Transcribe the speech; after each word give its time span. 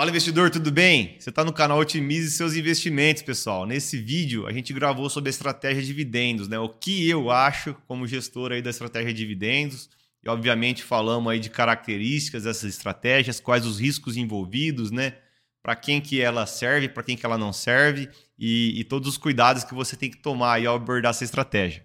Fala 0.00 0.08
investidor, 0.08 0.48
tudo 0.48 0.72
bem? 0.72 1.14
Você 1.18 1.28
está 1.28 1.44
no 1.44 1.52
canal 1.52 1.78
Otimize 1.78 2.30
seus 2.30 2.54
investimentos, 2.54 3.22
pessoal. 3.22 3.66
Nesse 3.66 3.98
vídeo 3.98 4.46
a 4.46 4.50
gente 4.50 4.72
gravou 4.72 5.10
sobre 5.10 5.28
a 5.28 5.30
estratégia 5.30 5.82
de 5.82 5.88
dividendos, 5.88 6.48
né? 6.48 6.58
O 6.58 6.70
que 6.70 7.06
eu 7.06 7.30
acho 7.30 7.76
como 7.86 8.06
gestor 8.06 8.50
aí 8.50 8.62
da 8.62 8.70
estratégia 8.70 9.12
de 9.12 9.18
dividendos 9.18 9.90
e 10.24 10.28
obviamente 10.30 10.82
falamos 10.82 11.30
aí 11.30 11.38
de 11.38 11.50
características 11.50 12.44
dessas 12.44 12.70
estratégias, 12.72 13.40
quais 13.40 13.66
os 13.66 13.78
riscos 13.78 14.16
envolvidos, 14.16 14.90
né? 14.90 15.18
Para 15.62 15.76
quem 15.76 16.00
que 16.00 16.18
ela 16.18 16.46
serve, 16.46 16.88
para 16.88 17.02
quem 17.02 17.14
que 17.14 17.26
ela 17.26 17.36
não 17.36 17.52
serve 17.52 18.08
e, 18.38 18.80
e 18.80 18.84
todos 18.84 19.06
os 19.06 19.18
cuidados 19.18 19.64
que 19.64 19.74
você 19.74 19.96
tem 19.96 20.10
que 20.10 20.16
tomar 20.16 20.54
aí 20.54 20.64
ao 20.64 20.76
abordar 20.76 21.10
essa 21.10 21.24
estratégia. 21.24 21.84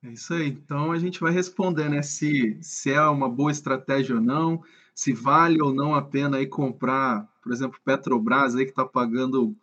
É 0.00 0.10
isso 0.10 0.32
aí. 0.32 0.46
Então 0.46 0.92
a 0.92 0.98
gente 1.00 1.18
vai 1.18 1.32
responder, 1.32 1.88
né? 1.88 2.02
Se, 2.02 2.56
se 2.62 2.92
é 2.92 3.00
uma 3.00 3.28
boa 3.28 3.50
estratégia 3.50 4.14
ou 4.14 4.20
não 4.20 4.62
se 4.94 5.12
vale 5.12 5.60
ou 5.60 5.74
não 5.74 5.94
a 5.94 6.02
pena 6.02 6.36
aí 6.36 6.46
comprar, 6.46 7.28
por 7.42 7.52
exemplo, 7.52 7.80
Petrobras 7.84 8.54
aí 8.54 8.64
que 8.64 8.70
está 8.70 8.84
pagando 8.84 9.56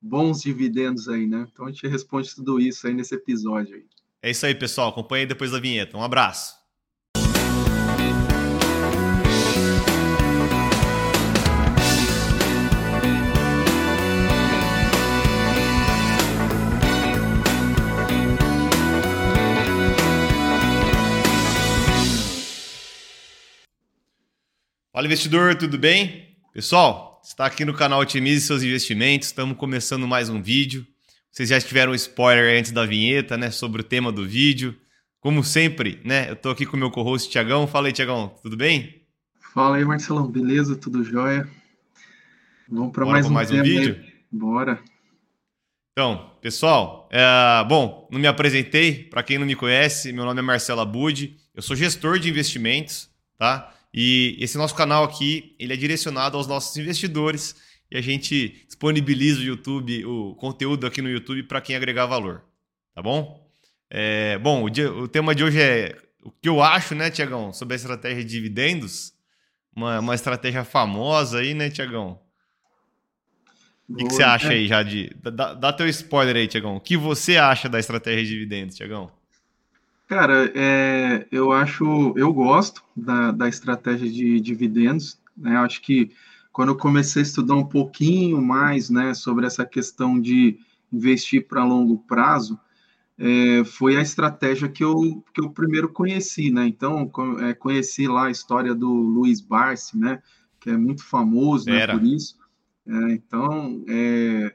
bons 0.00 0.42
dividendos 0.42 1.08
aí, 1.08 1.26
né? 1.26 1.46
Então 1.50 1.66
a 1.66 1.70
gente 1.70 1.86
responde 1.88 2.34
tudo 2.34 2.60
isso 2.60 2.86
aí 2.86 2.94
nesse 2.94 3.14
episódio 3.14 3.74
aí. 3.74 3.86
É 4.22 4.30
isso 4.30 4.44
aí, 4.44 4.54
pessoal. 4.54 4.90
Acompanhe 4.90 5.26
depois 5.26 5.50
da 5.50 5.60
vinheta. 5.60 5.96
Um 5.96 6.02
abraço. 6.02 6.54
Fala 24.96 25.04
investidor, 25.08 25.54
tudo 25.56 25.76
bem? 25.76 26.26
Pessoal, 26.54 27.20
está 27.22 27.44
aqui 27.44 27.66
no 27.66 27.74
canal 27.74 28.00
Otimize 28.00 28.46
seus 28.46 28.62
investimentos. 28.62 29.28
Estamos 29.28 29.54
começando 29.58 30.08
mais 30.08 30.30
um 30.30 30.40
vídeo. 30.40 30.86
Vocês 31.30 31.50
já 31.50 31.60
tiveram 31.60 31.92
um 31.92 31.94
spoiler 31.94 32.58
antes 32.58 32.72
da 32.72 32.86
vinheta, 32.86 33.36
né, 33.36 33.50
sobre 33.50 33.82
o 33.82 33.84
tema 33.84 34.10
do 34.10 34.26
vídeo. 34.26 34.74
Como 35.20 35.44
sempre, 35.44 36.00
né, 36.02 36.30
eu 36.30 36.32
estou 36.32 36.50
aqui 36.50 36.64
com 36.64 36.78
o 36.78 36.80
meu 36.80 36.90
co-host 36.90 37.28
Tiagão. 37.30 37.66
Fala 37.66 37.88
aí, 37.88 37.92
Tiagão, 37.92 38.34
tudo 38.42 38.56
bem? 38.56 39.02
Fala 39.52 39.76
aí, 39.76 39.84
Marcelão, 39.84 40.26
beleza? 40.28 40.74
Tudo 40.74 41.04
jóia? 41.04 41.46
Vamos 42.66 42.90
para 42.90 43.04
mais, 43.04 43.26
um, 43.26 43.30
mais 43.30 43.50
um 43.50 43.62
vídeo? 43.62 44.00
Aí. 44.02 44.12
Bora. 44.32 44.80
Então, 45.92 46.30
pessoal, 46.40 47.06
é, 47.12 47.62
bom, 47.68 48.08
não 48.10 48.18
me 48.18 48.26
apresentei. 48.26 49.04
Para 49.04 49.22
quem 49.22 49.36
não 49.36 49.44
me 49.44 49.54
conhece, 49.54 50.10
meu 50.10 50.24
nome 50.24 50.38
é 50.38 50.42
Marcelo 50.42 50.80
Abud. 50.80 51.36
Eu 51.54 51.60
sou 51.60 51.76
gestor 51.76 52.18
de 52.18 52.30
investimentos, 52.30 53.10
tá? 53.36 53.75
E 53.98 54.36
esse 54.38 54.58
nosso 54.58 54.74
canal 54.74 55.02
aqui, 55.04 55.56
ele 55.58 55.72
é 55.72 55.76
direcionado 55.76 56.36
aos 56.36 56.46
nossos 56.46 56.76
investidores 56.76 57.56
e 57.90 57.96
a 57.96 58.00
gente 58.02 58.62
disponibiliza 58.66 59.40
o 59.40 59.44
YouTube, 59.44 60.04
o 60.04 60.34
conteúdo 60.34 60.86
aqui 60.86 61.00
no 61.00 61.08
YouTube 61.08 61.44
para 61.44 61.62
quem 61.62 61.74
agregar 61.74 62.04
valor, 62.04 62.44
tá 62.94 63.00
bom? 63.00 63.50
É, 63.88 64.36
bom, 64.36 64.64
o, 64.64 64.68
dia, 64.68 64.92
o, 64.92 65.08
tema 65.08 65.34
de 65.34 65.42
hoje 65.42 65.62
é 65.62 65.96
o 66.22 66.30
que 66.30 66.46
eu 66.46 66.62
acho, 66.62 66.94
né, 66.94 67.10
Tiagão, 67.10 67.54
sobre 67.54 67.74
a 67.74 67.76
estratégia 67.76 68.22
de 68.22 68.28
dividendos, 68.28 69.14
uma, 69.74 70.00
uma 70.00 70.14
estratégia 70.14 70.62
famosa 70.62 71.38
aí, 71.38 71.54
né, 71.54 71.70
Tiagão? 71.70 72.20
O 73.88 73.94
que, 73.94 74.04
que, 74.04 74.12
você 74.12 74.22
acha 74.22 74.50
aí 74.50 74.66
já 74.66 74.82
de. 74.82 75.14
Dá, 75.22 75.54
dá 75.54 75.72
teu 75.72 75.88
spoiler 75.88 76.34
aí, 76.34 76.48
Tiagão. 76.48 76.74
O 76.74 76.80
que 76.80 76.96
você 76.96 77.36
acha 77.36 77.68
da 77.68 77.78
estratégia 77.78 78.24
de 78.24 78.30
dividendos, 78.30 78.74
Tiagão? 78.74 79.12
Cara, 80.06 80.52
é, 80.54 81.26
eu 81.32 81.50
acho, 81.50 82.14
eu 82.16 82.32
gosto 82.32 82.82
da, 82.96 83.32
da 83.32 83.48
estratégia 83.48 84.08
de 84.08 84.40
dividendos, 84.40 85.18
né? 85.36 85.56
Acho 85.56 85.82
que 85.82 86.12
quando 86.52 86.70
eu 86.70 86.76
comecei 86.76 87.22
a 87.22 87.24
estudar 87.24 87.54
um 87.54 87.66
pouquinho 87.66 88.40
mais, 88.40 88.88
né, 88.88 89.12
sobre 89.14 89.46
essa 89.46 89.66
questão 89.66 90.18
de 90.18 90.58
investir 90.92 91.46
para 91.46 91.64
longo 91.64 91.98
prazo, 91.98 92.58
é, 93.18 93.64
foi 93.64 93.96
a 93.96 94.00
estratégia 94.00 94.68
que 94.68 94.84
eu, 94.84 95.24
que 95.34 95.40
eu 95.40 95.50
primeiro 95.50 95.88
conheci, 95.88 96.50
né? 96.50 96.66
Então, 96.66 97.10
é, 97.40 97.52
conheci 97.54 98.06
lá 98.06 98.26
a 98.26 98.30
história 98.30 98.74
do 98.74 98.88
Luiz 98.88 99.40
Barsi, 99.40 99.98
né? 99.98 100.22
Que 100.60 100.70
é 100.70 100.76
muito 100.76 101.02
famoso 101.04 101.66
né, 101.66 101.86
por 101.86 102.02
isso. 102.04 102.36
É, 102.86 103.12
então, 103.12 103.84
é, 103.88 104.54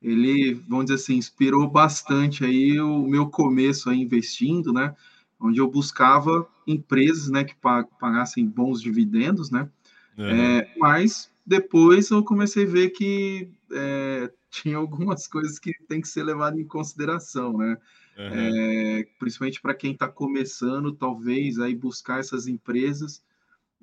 ele, 0.00 0.54
vamos 0.68 0.86
dizer 0.86 0.96
assim, 0.96 1.16
inspirou 1.16 1.68
bastante 1.68 2.44
aí 2.44 2.80
o 2.80 3.06
meu 3.06 3.28
começo 3.28 3.90
aí 3.90 4.00
investindo, 4.00 4.72
né? 4.72 4.94
Onde 5.40 5.60
eu 5.60 5.70
buscava 5.70 6.48
empresas, 6.66 7.30
né, 7.30 7.44
que 7.44 7.54
pagassem 8.00 8.46
bons 8.46 8.80
dividendos, 8.80 9.50
né? 9.50 9.68
Uhum. 10.16 10.26
É, 10.26 10.74
mas 10.76 11.30
depois 11.46 12.10
eu 12.10 12.22
comecei 12.22 12.64
a 12.64 12.68
ver 12.68 12.90
que 12.90 13.50
é, 13.72 14.30
tinha 14.50 14.76
algumas 14.76 15.26
coisas 15.26 15.58
que 15.58 15.72
tem 15.88 16.00
que 16.00 16.08
ser 16.08 16.22
levado 16.24 16.60
em 16.60 16.66
consideração, 16.66 17.56
né? 17.56 17.78
Uhum. 18.16 18.30
É, 18.32 19.08
principalmente 19.18 19.60
para 19.60 19.74
quem 19.74 19.92
está 19.92 20.08
começando, 20.08 20.92
talvez 20.92 21.58
aí 21.58 21.74
buscar 21.74 22.18
essas 22.18 22.48
empresas, 22.48 23.22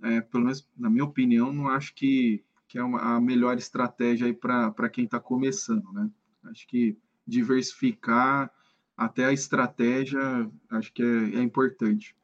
é, 0.03 0.21
pelo 0.21 0.43
menos 0.43 0.67
na 0.77 0.89
minha 0.89 1.05
opinião, 1.05 1.53
não 1.53 1.69
acho 1.69 1.93
que 1.95 2.43
que 2.67 2.77
é 2.77 2.83
uma, 2.83 3.15
a 3.15 3.21
melhor 3.21 3.57
estratégia 3.57 4.33
para 4.33 4.89
quem 4.89 5.05
está 5.05 5.19
começando, 5.19 5.91
né? 5.93 6.09
Acho 6.45 6.67
que 6.67 6.97
diversificar 7.25 8.51
até 8.95 9.25
a 9.25 9.33
estratégia, 9.33 10.19
acho 10.69 10.93
que 10.93 11.01
é, 11.01 11.39
é 11.39 11.41
importante. 11.41 12.15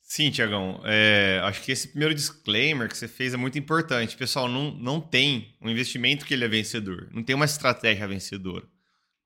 Sim, 0.00 0.30
Tiagão. 0.30 0.80
É, 0.84 1.40
acho 1.44 1.62
que 1.62 1.72
esse 1.72 1.88
primeiro 1.88 2.14
disclaimer 2.14 2.88
que 2.88 2.96
você 2.96 3.08
fez 3.08 3.34
é 3.34 3.36
muito 3.36 3.58
importante. 3.58 4.16
Pessoal, 4.16 4.48
não, 4.48 4.70
não 4.70 5.00
tem 5.00 5.54
um 5.60 5.70
investimento 5.70 6.24
que 6.24 6.34
ele 6.34 6.44
é 6.44 6.48
vencedor. 6.48 7.08
Não 7.10 7.22
tem 7.22 7.34
uma 7.34 7.46
estratégia 7.46 8.06
vencedora. 8.06 8.66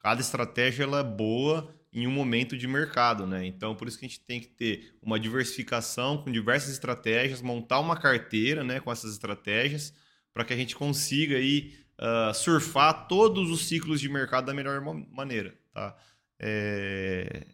Cada 0.00 0.20
estratégia 0.20 0.84
ela 0.84 1.00
é 1.00 1.04
boa 1.04 1.74
em 1.92 2.06
um 2.06 2.10
momento 2.10 2.56
de 2.56 2.68
mercado, 2.68 3.26
né? 3.26 3.44
Então, 3.44 3.74
por 3.74 3.88
isso 3.88 3.98
que 3.98 4.06
a 4.06 4.08
gente 4.08 4.20
tem 4.20 4.40
que 4.40 4.46
ter 4.46 4.94
uma 5.02 5.18
diversificação 5.18 6.18
com 6.18 6.30
diversas 6.30 6.70
estratégias, 6.70 7.42
montar 7.42 7.80
uma 7.80 7.96
carteira, 7.96 8.62
né, 8.62 8.78
com 8.78 8.92
essas 8.92 9.12
estratégias 9.12 9.92
para 10.38 10.44
que 10.44 10.52
a 10.52 10.56
gente 10.56 10.76
consiga 10.76 11.36
aí, 11.36 11.74
uh, 11.98 12.32
surfar 12.32 13.08
todos 13.08 13.50
os 13.50 13.66
ciclos 13.66 14.00
de 14.00 14.08
mercado 14.08 14.46
da 14.46 14.54
melhor 14.54 14.80
maneira. 15.10 15.52
Tá? 15.74 15.96
É... 16.38 17.44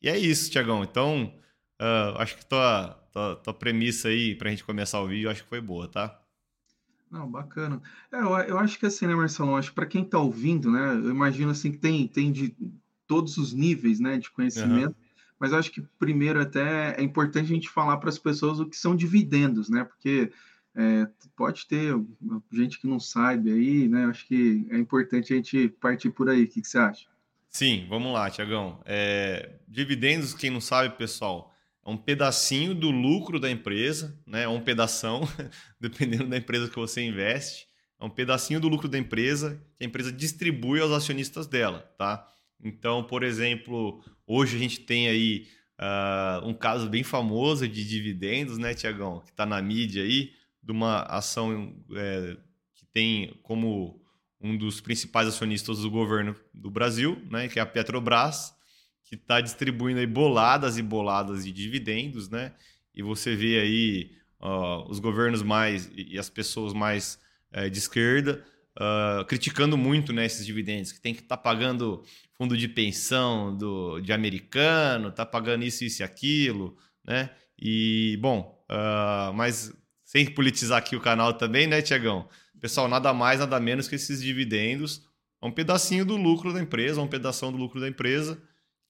E 0.00 0.08
é 0.08 0.16
isso, 0.16 0.48
Tiagão. 0.48 0.84
Então, 0.84 1.34
uh, 1.82 2.16
acho 2.18 2.36
que 2.36 2.46
tua, 2.46 2.90
tua, 3.12 3.34
tua 3.34 3.52
premissa 3.52 4.06
aí 4.06 4.36
para 4.36 4.46
a 4.46 4.50
gente 4.52 4.62
começar 4.62 5.00
o 5.00 5.08
vídeo, 5.08 5.28
acho 5.28 5.42
que 5.42 5.48
foi 5.48 5.60
boa, 5.60 5.88
tá? 5.88 6.16
Não, 7.10 7.28
bacana. 7.28 7.82
É, 8.12 8.20
eu, 8.20 8.28
eu 8.50 8.58
acho 8.60 8.78
que 8.78 8.86
assim, 8.86 9.08
né, 9.08 9.16
Marcelo? 9.16 9.56
Acho 9.56 9.70
que 9.70 9.74
para 9.74 9.86
quem 9.86 10.04
está 10.04 10.20
ouvindo, 10.20 10.70
né, 10.70 10.92
eu 10.92 11.10
imagino 11.10 11.50
assim 11.50 11.72
que 11.72 11.78
tem, 11.78 12.06
tem 12.06 12.30
de 12.30 12.54
todos 13.04 13.36
os 13.36 13.52
níveis, 13.52 13.98
né, 13.98 14.16
de 14.16 14.30
conhecimento. 14.30 14.94
Uhum. 14.96 15.08
Mas 15.40 15.52
acho 15.52 15.72
que 15.72 15.82
primeiro 15.98 16.40
até 16.40 16.94
é 17.00 17.02
importante 17.02 17.46
a 17.46 17.54
gente 17.54 17.68
falar 17.68 17.96
para 17.96 18.10
as 18.10 18.18
pessoas 18.18 18.60
o 18.60 18.66
que 18.66 18.76
são 18.76 18.94
dividendos, 18.94 19.68
né? 19.68 19.82
Porque 19.82 20.30
é, 20.76 21.08
pode 21.36 21.66
ter 21.66 21.94
gente 22.52 22.80
que 22.80 22.86
não 22.86 23.00
sabe 23.00 23.50
aí, 23.50 23.88
né? 23.88 24.04
Acho 24.06 24.26
que 24.26 24.66
é 24.70 24.78
importante 24.78 25.32
a 25.32 25.36
gente 25.36 25.68
partir 25.68 26.10
por 26.10 26.28
aí. 26.28 26.44
O 26.44 26.48
que, 26.48 26.60
que 26.60 26.68
você 26.68 26.78
acha? 26.78 27.06
Sim, 27.48 27.86
vamos 27.88 28.12
lá, 28.12 28.30
Tiagão. 28.30 28.80
É, 28.84 29.56
dividendos, 29.66 30.34
quem 30.34 30.50
não 30.50 30.60
sabe, 30.60 30.96
pessoal, 30.96 31.52
é 31.84 31.90
um 31.90 31.96
pedacinho 31.96 32.74
do 32.74 32.90
lucro 32.90 33.40
da 33.40 33.50
empresa, 33.50 34.16
né? 34.26 34.42
É 34.44 34.48
um 34.48 34.60
pedação, 34.60 35.22
dependendo 35.80 36.26
da 36.26 36.36
empresa 36.36 36.68
que 36.68 36.76
você 36.76 37.02
investe. 37.02 37.66
É 38.00 38.04
um 38.04 38.10
pedacinho 38.10 38.60
do 38.60 38.68
lucro 38.68 38.88
da 38.88 38.98
empresa 38.98 39.60
que 39.76 39.84
a 39.84 39.86
empresa 39.86 40.12
distribui 40.12 40.80
aos 40.80 40.92
acionistas 40.92 41.46
dela, 41.46 41.80
tá? 41.98 42.24
Então, 42.62 43.02
por 43.02 43.22
exemplo, 43.22 44.02
hoje 44.26 44.56
a 44.56 44.58
gente 44.58 44.80
tem 44.80 45.08
aí 45.08 45.48
uh, 45.80 46.46
um 46.46 46.54
caso 46.54 46.88
bem 46.88 47.02
famoso 47.02 47.66
de 47.66 47.88
dividendos, 47.88 48.58
né, 48.58 48.74
Tiagão? 48.74 49.20
Que 49.20 49.30
está 49.30 49.46
na 49.46 49.60
mídia 49.60 50.02
aí 50.02 50.32
de 50.68 50.72
uma 50.72 51.00
ação 51.04 51.74
é, 51.96 52.36
que 52.74 52.84
tem 52.92 53.34
como 53.42 53.98
um 54.38 54.54
dos 54.54 54.82
principais 54.82 55.26
acionistas 55.26 55.78
do 55.78 55.90
governo 55.90 56.36
do 56.52 56.70
Brasil, 56.70 57.16
né, 57.30 57.48
que 57.48 57.58
é 57.58 57.62
a 57.62 57.66
Petrobras, 57.66 58.54
que 59.02 59.14
está 59.14 59.40
distribuindo 59.40 59.98
aí 59.98 60.06
boladas 60.06 60.76
e 60.76 60.82
boladas 60.82 61.42
de 61.42 61.52
dividendos, 61.52 62.28
né? 62.28 62.52
E 62.94 63.02
você 63.02 63.34
vê 63.34 63.58
aí 63.58 64.12
uh, 64.42 64.86
os 64.90 64.98
governos 64.98 65.42
mais 65.42 65.90
e 65.96 66.18
as 66.18 66.28
pessoas 66.28 66.74
mais 66.74 67.18
uh, 67.56 67.70
de 67.70 67.78
esquerda 67.78 68.44
uh, 68.76 69.24
criticando 69.24 69.78
muito 69.78 70.12
né, 70.12 70.26
esses 70.26 70.44
dividendos, 70.44 70.92
que 70.92 71.00
tem 71.00 71.14
que 71.14 71.22
estar 71.22 71.38
tá 71.38 71.42
pagando 71.42 72.04
fundo 72.34 72.58
de 72.58 72.68
pensão 72.68 73.56
do, 73.56 74.00
de 74.00 74.12
americano, 74.12 75.10
tá 75.10 75.24
pagando 75.24 75.64
isso, 75.64 75.82
isso 75.82 76.02
e 76.02 76.04
aquilo, 76.04 76.76
né? 77.02 77.30
E, 77.58 78.18
bom, 78.20 78.62
uh, 78.70 79.32
mas 79.32 79.72
sem 80.08 80.24
politizar 80.24 80.78
aqui 80.78 80.96
o 80.96 81.00
canal 81.02 81.34
também, 81.34 81.66
né, 81.66 81.82
Tiagão? 81.82 82.26
Pessoal, 82.58 82.88
nada 82.88 83.12
mais, 83.12 83.40
nada 83.40 83.60
menos 83.60 83.86
que 83.86 83.94
esses 83.94 84.22
dividendos. 84.22 85.06
É 85.40 85.46
um 85.46 85.52
pedacinho 85.52 86.02
do 86.02 86.16
lucro 86.16 86.50
da 86.50 86.62
empresa, 86.62 87.02
um 87.02 87.06
pedação 87.06 87.52
do 87.52 87.58
lucro 87.58 87.78
da 87.78 87.86
empresa 87.86 88.40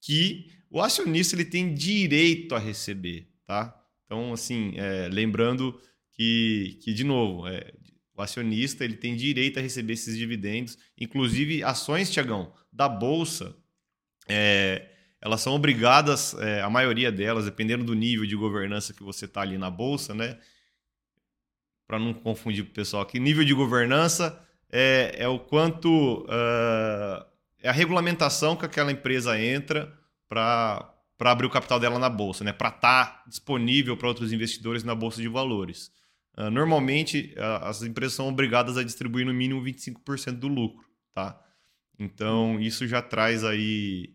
que 0.01 0.49
o 0.71 0.81
acionista 0.81 1.35
ele 1.35 1.45
tem 1.45 1.75
direito 1.75 2.55
a 2.55 2.59
receber, 2.61 3.29
tá? 3.45 3.77
Então, 4.07 4.33
assim, 4.33 4.75
é, 4.77 5.09
lembrando 5.11 5.81
que, 6.13 6.79
que, 6.83 6.95
de 6.95 7.03
novo, 7.03 7.49
é, 7.49 7.73
O 8.19 8.23
acionista 8.23 8.85
ele 8.85 8.97
tem 8.97 9.15
direito 9.15 9.61
a 9.61 9.63
receber 9.63 9.93
esses 9.95 10.17
dividendos, 10.17 10.77
inclusive 10.99 11.63
ações, 11.63 12.11
Tiagão, 12.11 12.53
da 12.73 12.89
bolsa. 12.89 13.57
É, 14.29 14.89
elas 15.21 15.41
são 15.41 15.55
obrigadas, 15.55 16.35
é, 16.35 16.61
a 16.61 16.69
maioria 16.69 17.13
delas, 17.13 17.45
dependendo 17.45 17.85
do 17.85 17.95
nível 17.95 18.27
de 18.27 18.35
governança 18.37 18.93
que 18.93 19.05
você 19.05 19.25
está 19.25 19.41
ali 19.43 19.57
na 19.57 19.71
bolsa, 19.71 20.15
né? 20.15 20.39
Para 21.89 21.99
não 21.99 22.13
confundir 22.13 22.63
o 22.63 22.67
pessoal 22.67 23.03
aqui, 23.03 23.19
nível 23.19 23.45
de 23.45 23.55
governança 23.55 24.39
é, 24.71 25.15
é 25.17 25.27
o 25.27 25.39
quanto 25.39 26.25
uh, 26.27 27.25
é 27.63 27.69
a 27.69 27.73
regulamentação 27.73 28.55
que 28.55 28.67
aquela 28.67 28.93
empresa 28.93 29.41
entra 29.41 29.93
para 30.29 30.95
abrir 31.19 31.47
o 31.47 31.51
capital 31.51 31.81
dela 31.81 31.99
na 31.99 32.11
bolsa, 32.11 32.45
né? 32.45 32.53
Para 32.53 32.69
estar 32.69 33.07
tá 33.07 33.25
disponível 33.27 33.97
para 33.97 34.07
outros 34.07 34.33
investidores 34.33 34.85
na 34.85 34.95
bolsa 34.95 35.23
de 35.23 35.29
valores. 35.29 35.91
Uh, 36.37 36.51
normalmente, 36.51 37.35
uh, 37.39 37.65
as 37.65 37.83
empresas 37.83 38.13
são 38.13 38.29
obrigadas 38.29 38.77
a 38.77 38.85
distribuir 38.85 39.25
no 39.25 39.33
mínimo 39.33 39.65
25% 39.65 40.33
do 40.33 40.47
lucro, 40.47 40.85
tá? 41.15 41.41
Então, 41.99 42.61
isso 42.61 42.87
já 42.87 43.03
traz 43.03 43.43
aí 43.45 44.15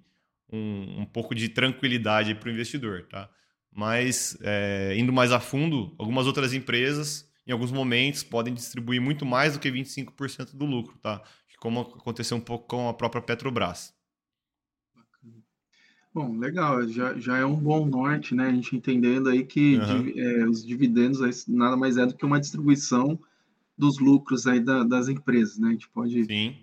um, 0.52 1.02
um 1.02 1.06
pouco 1.06 1.34
de 1.34 1.50
tranquilidade 1.50 2.36
para 2.36 2.48
o 2.48 2.52
investidor, 2.52 3.08
tá? 3.10 3.28
Mas, 3.76 4.38
é, 4.42 4.94
indo 4.96 5.12
mais 5.12 5.32
a 5.32 5.40
fundo, 5.40 5.96
algumas 5.98 6.28
outras 6.28 6.54
empresas, 6.54 7.28
em 7.46 7.52
alguns 7.52 7.72
momentos, 7.72 8.24
podem 8.24 8.54
distribuir 8.54 9.02
muito 9.02 9.26
mais 9.26 9.54
do 9.54 9.60
que 9.60 9.70
25% 9.72 10.56
do 10.56 10.66
lucro, 10.66 10.98
tá? 11.00 11.22
Como 11.60 11.80
aconteceu 11.80 12.36
um 12.36 12.42
pouco 12.42 12.68
com 12.68 12.90
a 12.90 12.94
própria 12.94 13.22
Petrobras. 13.22 13.94
Bom, 16.14 16.38
legal, 16.38 16.88
já, 16.88 17.18
já 17.18 17.38
é 17.38 17.46
um 17.46 17.56
bom 17.56 17.86
norte, 17.86 18.36
né? 18.36 18.48
A 18.48 18.52
gente 18.52 18.76
entendendo 18.76 19.30
aí 19.30 19.44
que 19.44 19.78
uhum. 19.78 20.14
é, 20.16 20.46
os 20.46 20.64
dividendos 20.64 21.48
nada 21.48 21.76
mais 21.76 21.98
é 21.98 22.06
do 22.06 22.14
que 22.14 22.26
uma 22.26 22.40
distribuição 22.40 23.20
dos 23.76 23.98
lucros 23.98 24.46
aí 24.46 24.60
da, 24.60 24.84
das 24.84 25.10
empresas, 25.10 25.58
né? 25.58 25.70
A 25.70 25.72
gente 25.72 25.90
pode 25.90 26.24
Sim. 26.26 26.56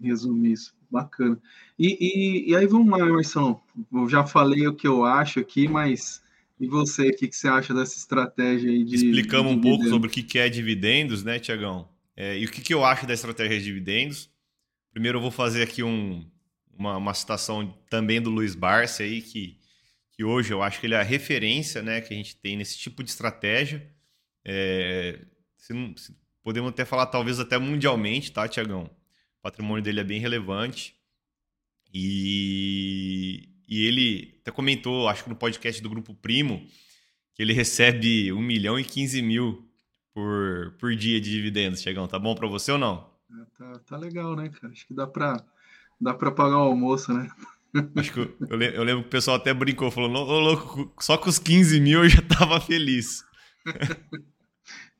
resumir 0.00 0.52
isso. 0.52 0.74
Bacana. 0.90 1.38
E, 1.78 1.96
e, 2.00 2.50
e, 2.50 2.56
aí 2.56 2.66
vamos 2.66 2.88
lá, 2.88 3.06
Emerson. 3.06 3.60
Eu 3.92 4.08
já 4.08 4.24
falei 4.24 4.66
o 4.66 4.74
que 4.74 4.86
eu 4.86 5.04
acho 5.04 5.40
aqui, 5.40 5.68
mas 5.68 6.22
e 6.58 6.66
você, 6.66 7.08
o 7.08 7.16
que, 7.16 7.28
que 7.28 7.36
você 7.36 7.48
acha 7.48 7.74
dessa 7.74 7.96
estratégia 7.96 8.70
aí 8.70 8.82
de. 8.82 8.94
Explicamos 8.94 9.52
de 9.52 9.58
um 9.58 9.60
pouco 9.60 9.86
sobre 9.88 10.08
o 10.08 10.10
que 10.10 10.38
é 10.38 10.48
dividendos, 10.48 11.22
né, 11.22 11.38
Tiagão? 11.38 11.88
É, 12.16 12.38
e 12.38 12.46
o 12.46 12.50
que, 12.50 12.62
que 12.62 12.72
eu 12.72 12.82
acho 12.82 13.06
da 13.06 13.12
estratégia 13.12 13.58
de 13.58 13.64
dividendos. 13.64 14.30
Primeiro 14.90 15.18
eu 15.18 15.22
vou 15.22 15.30
fazer 15.30 15.62
aqui 15.62 15.82
um, 15.82 16.26
uma, 16.72 16.96
uma 16.96 17.12
citação 17.12 17.76
também 17.90 18.22
do 18.22 18.30
Luiz 18.30 18.54
Barsi 18.54 19.02
aí, 19.02 19.20
que, 19.20 19.58
que 20.12 20.24
hoje 20.24 20.54
eu 20.54 20.62
acho 20.62 20.80
que 20.80 20.86
ele 20.86 20.94
é 20.94 21.00
a 21.00 21.02
referência 21.02 21.82
né, 21.82 22.00
que 22.00 22.14
a 22.14 22.16
gente 22.16 22.36
tem 22.36 22.56
nesse 22.56 22.78
tipo 22.78 23.04
de 23.04 23.10
estratégia. 23.10 23.86
É, 24.42 25.26
se 25.58 25.74
não, 25.74 25.94
se, 25.94 26.16
podemos 26.42 26.70
até 26.70 26.86
falar, 26.86 27.06
talvez 27.06 27.38
até 27.38 27.58
mundialmente, 27.58 28.32
tá, 28.32 28.48
Tiagão? 28.48 28.84
O 29.38 29.42
patrimônio 29.42 29.82
dele 29.82 30.00
é 30.00 30.04
bem 30.04 30.20
relevante. 30.20 30.96
E, 31.92 33.50
e 33.68 33.86
ele 33.86 34.35
até 34.46 34.52
comentou, 34.52 35.08
acho 35.08 35.24
que 35.24 35.28
no 35.28 35.34
podcast 35.34 35.82
do 35.82 35.90
Grupo 35.90 36.14
Primo, 36.14 36.64
que 37.34 37.42
ele 37.42 37.52
recebe 37.52 38.32
1 38.32 38.40
milhão 38.40 38.78
e 38.78 38.84
15 38.84 39.20
mil 39.20 39.68
por, 40.14 40.76
por 40.78 40.94
dia 40.94 41.20
de 41.20 41.30
dividendos, 41.30 41.82
Tiagão. 41.82 42.06
Tá 42.06 42.18
bom 42.18 42.34
para 42.34 42.46
você 42.46 42.70
ou 42.70 42.78
não? 42.78 43.10
É, 43.28 43.44
tá, 43.58 43.80
tá 43.80 43.96
legal, 43.96 44.36
né, 44.36 44.48
cara? 44.48 44.72
Acho 44.72 44.86
que 44.86 44.94
dá 44.94 45.06
para 45.06 45.44
Dá 46.00 46.14
para 46.14 46.30
pagar 46.30 46.58
o 46.58 46.68
almoço, 46.68 47.12
né? 47.12 47.28
Acho 47.96 48.12
que 48.12 48.20
eu, 48.20 48.36
eu, 48.50 48.84
lembro 48.84 49.02
que 49.02 49.08
o 49.08 49.10
pessoal 49.10 49.36
até 49.36 49.52
brincou, 49.52 49.90
falou, 49.90 50.10
ô 50.10 50.40
louco, 50.40 50.94
só 51.00 51.18
com 51.18 51.28
os 51.28 51.38
15 51.38 51.80
mil 51.80 52.04
eu 52.04 52.08
já 52.08 52.22
tava 52.22 52.60
feliz. 52.60 53.24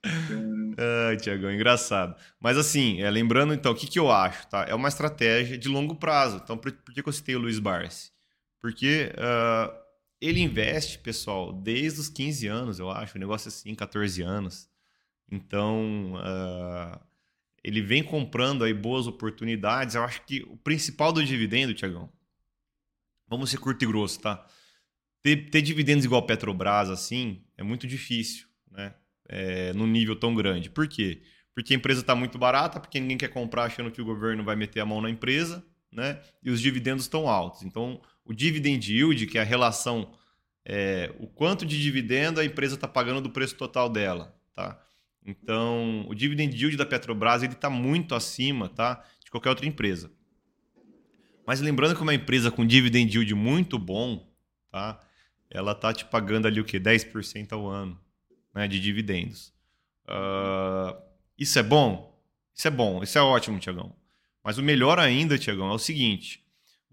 Ai, 1.09 1.17
Tiagão, 1.17 1.53
engraçado. 1.53 2.17
Mas 2.41 2.57
assim, 2.57 3.01
é, 3.01 3.11
lembrando 3.11 3.55
então, 3.55 3.73
o 3.73 3.75
que, 3.75 3.87
que 3.87 3.99
eu 3.99 4.11
acho, 4.11 4.47
tá? 4.49 4.65
É 4.69 4.75
uma 4.75 4.89
estratégia 4.89 5.57
de 5.57 5.69
longo 5.69 5.95
prazo. 5.95 6.41
Então, 6.43 6.57
por, 6.57 6.73
por 6.73 6.95
que, 6.95 7.03
que 7.03 7.09
eu 7.09 7.13
citei 7.13 7.37
o 7.37 7.41
Luiz 7.41 7.59
Barsi? 7.59 8.11
Porque 8.67 9.13
uh, 9.13 9.73
ele 10.21 10.41
investe, 10.41 10.99
pessoal, 10.99 11.53
desde 11.53 12.01
os 12.01 12.09
15 12.09 12.49
anos, 12.49 12.79
eu 12.81 12.91
acho, 12.91 13.17
um 13.17 13.21
negócio 13.21 13.47
assim, 13.47 13.73
14 13.77 14.23
anos. 14.23 14.69
Então, 15.31 16.15
uh, 16.15 17.01
ele 17.63 17.81
vem 17.81 18.03
comprando 18.03 18.65
aí 18.65 18.75
boas 18.75 19.07
oportunidades. 19.07 19.95
Eu 19.95 20.03
acho 20.03 20.21
que 20.23 20.43
o 20.51 20.57
principal 20.57 21.13
do 21.13 21.25
dividendo, 21.25 21.75
Tiagão, 21.75 22.11
vamos 23.29 23.51
ser 23.51 23.59
curto 23.59 23.85
e 23.85 23.87
grosso, 23.87 24.19
tá? 24.19 24.45
Ter, 25.23 25.49
ter 25.49 25.63
dividendos 25.63 26.05
igual 26.05 26.27
Petrobras, 26.27 26.91
assim, 26.91 27.45
é 27.57 27.63
muito 27.63 27.87
difícil, 27.87 28.49
né? 28.69 28.97
É, 29.29 29.73
num 29.75 29.87
nível 29.87 30.17
tão 30.17 30.35
grande. 30.35 30.71
Por 30.71 30.89
quê? 30.89 31.23
Porque 31.55 31.73
a 31.73 31.77
empresa 31.77 32.01
está 32.01 32.17
muito 32.17 32.37
barata, 32.37 32.81
porque 32.81 32.99
ninguém 32.99 33.17
quer 33.17 33.29
comprar 33.29 33.63
achando 33.63 33.93
que 33.93 34.03
o 34.03 34.05
governo 34.05 34.43
vai 34.43 34.57
meter 34.57 34.81
a 34.81 34.85
mão 34.85 35.01
na 35.01 35.09
empresa, 35.09 35.65
né? 35.93 36.21
E 36.43 36.51
os 36.51 36.61
dividendos 36.61 37.05
estão 37.05 37.29
altos. 37.29 37.63
Então, 37.63 38.03
o 38.27 38.35
dividend 38.35 38.93
yield, 38.93 39.27
que 39.27 39.39
é 39.39 39.41
a 39.41 39.45
relação, 39.45 40.13
é, 40.65 41.15
o 41.19 41.27
quanto 41.27 41.65
de 41.65 41.81
dividendo 41.81 42.41
a 42.41 42.45
empresa 42.45 42.75
está 42.75 42.89
pagando 42.89 43.21
do 43.21 43.31
preço 43.31 43.57
total 43.57 43.89
dela, 43.89 44.37
tá? 44.55 44.79
Então, 45.25 46.05
o 46.09 46.15
dividend 46.15 46.55
yield 46.55 46.77
da 46.77 46.87
Petrobras 46.87 47.43
ele 47.43 47.55
está 47.55 47.71
muito 47.71 48.15
acima 48.15 48.69
tá, 48.69 49.05
de 49.25 49.31
qualquer 49.31 49.51
outra 49.51 49.67
empresa. 49.67 50.11
Mas 51.47 51.61
lembrando 51.61 51.95
que 51.95 52.03
uma 52.03 52.15
empresa 52.15 52.51
com 52.51 52.67
dividend 52.67 53.13
yield 53.13 53.35
muito 53.35 53.79
bom, 53.79 54.29
tá, 54.71 55.01
ela 55.51 55.73
está 55.73 55.93
te 55.93 56.05
pagando 56.05 56.47
ali 56.47 56.61
o 56.61 56.65
quê? 56.65 56.79
10% 56.79 57.53
ao 57.53 57.69
ano 57.69 57.99
né, 58.55 58.67
de 58.67 58.81
dividendos. 58.81 59.53
Uh, 60.09 60.97
isso 61.39 61.59
é 61.59 61.63
bom? 61.63 62.17
Isso 62.55 62.67
é 62.69 62.71
bom, 62.71 63.03
isso 63.03 63.19
é 63.19 63.21
ótimo, 63.21 63.59
Tiagão. 63.59 63.95
Mas 64.43 64.59
o 64.59 64.63
melhor 64.63 64.99
ainda, 64.99 65.39
Tiagão, 65.39 65.71
é 65.71 65.75
o 65.75 65.79
seguinte: 65.79 66.46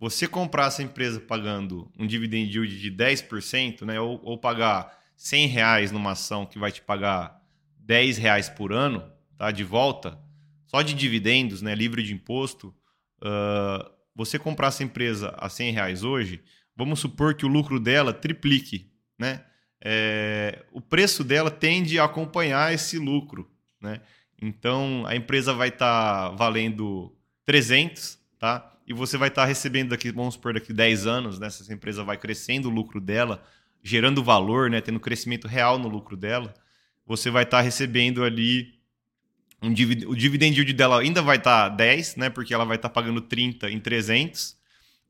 você 0.03 0.27
comprar 0.27 0.65
essa 0.65 0.83
empresa 0.83 1.17
pagando 1.17 1.89
um 1.97 2.05
dividend 2.05 2.53
yield 2.53 2.77
de 2.77 2.91
10%, 2.91 3.83
né, 3.83 4.01
ou, 4.01 4.19
ou 4.21 4.37
pagar 4.37 4.99
100 5.15 5.47
reais 5.47 5.91
numa 5.93 6.11
ação 6.11 6.45
que 6.45 6.59
vai 6.59 6.73
te 6.73 6.81
pagar 6.81 7.41
10 7.77 8.17
reais 8.17 8.49
por 8.49 8.73
ano, 8.73 9.09
tá? 9.37 9.49
De 9.49 9.63
volta, 9.63 10.19
só 10.67 10.81
de 10.81 10.93
dividendos, 10.93 11.61
né? 11.61 11.73
Livre 11.73 12.03
de 12.03 12.13
imposto. 12.13 12.75
Uh, 13.21 13.89
você 14.13 14.37
comprar 14.37 14.67
essa 14.67 14.83
empresa 14.83 15.33
a 15.37 15.47
100 15.47 15.71
reais 15.71 16.03
hoje, 16.03 16.43
vamos 16.75 16.99
supor 16.99 17.33
que 17.33 17.45
o 17.45 17.49
lucro 17.49 17.79
dela 17.79 18.11
triplique, 18.11 18.91
né? 19.17 19.45
É, 19.81 20.65
o 20.73 20.81
preço 20.81 21.23
dela 21.23 21.49
tende 21.49 21.97
a 21.97 22.03
acompanhar 22.03 22.73
esse 22.73 22.99
lucro, 22.99 23.49
né? 23.79 24.01
Então 24.41 25.05
a 25.07 25.15
empresa 25.15 25.53
vai 25.53 25.69
estar 25.69 26.29
tá 26.31 26.35
valendo 26.35 27.15
300, 27.45 28.19
tá? 28.37 28.72
E 28.85 28.93
você 28.93 29.17
vai 29.17 29.29
estar 29.29 29.43
tá 29.43 29.47
recebendo 29.47 29.89
daqui, 29.89 30.11
vamos 30.11 30.33
supor, 30.33 30.53
daqui 30.53 30.73
10 30.73 31.07
anos, 31.07 31.39
né? 31.39 31.47
Essa 31.47 31.73
empresa 31.73 32.03
vai 32.03 32.17
crescendo 32.17 32.69
o 32.69 32.71
lucro 32.71 32.99
dela, 32.99 33.43
gerando 33.81 34.23
valor, 34.23 34.69
né? 34.69 34.81
Tendo 34.81 34.99
crescimento 34.99 35.47
real 35.47 35.79
no 35.79 35.87
lucro 35.87 36.17
dela 36.17 36.53
você 37.05 37.29
vai 37.29 37.43
estar 37.43 37.57
tá 37.57 37.63
recebendo 37.63 38.23
ali 38.23 38.73
um 39.61 39.71
divid 39.71 40.05
o 40.05 40.15
dividend 40.15 40.57
yield 40.57 40.73
dela 40.73 41.01
ainda 41.01 41.21
vai 41.21 41.37
estar 41.37 41.69
tá 41.69 41.75
10, 41.75 42.15
né? 42.17 42.29
Porque 42.29 42.53
ela 42.53 42.65
vai 42.65 42.75
estar 42.75 42.89
tá 42.89 42.93
pagando 42.93 43.21
30 43.21 43.69
em 43.69 43.79
300, 43.79 44.57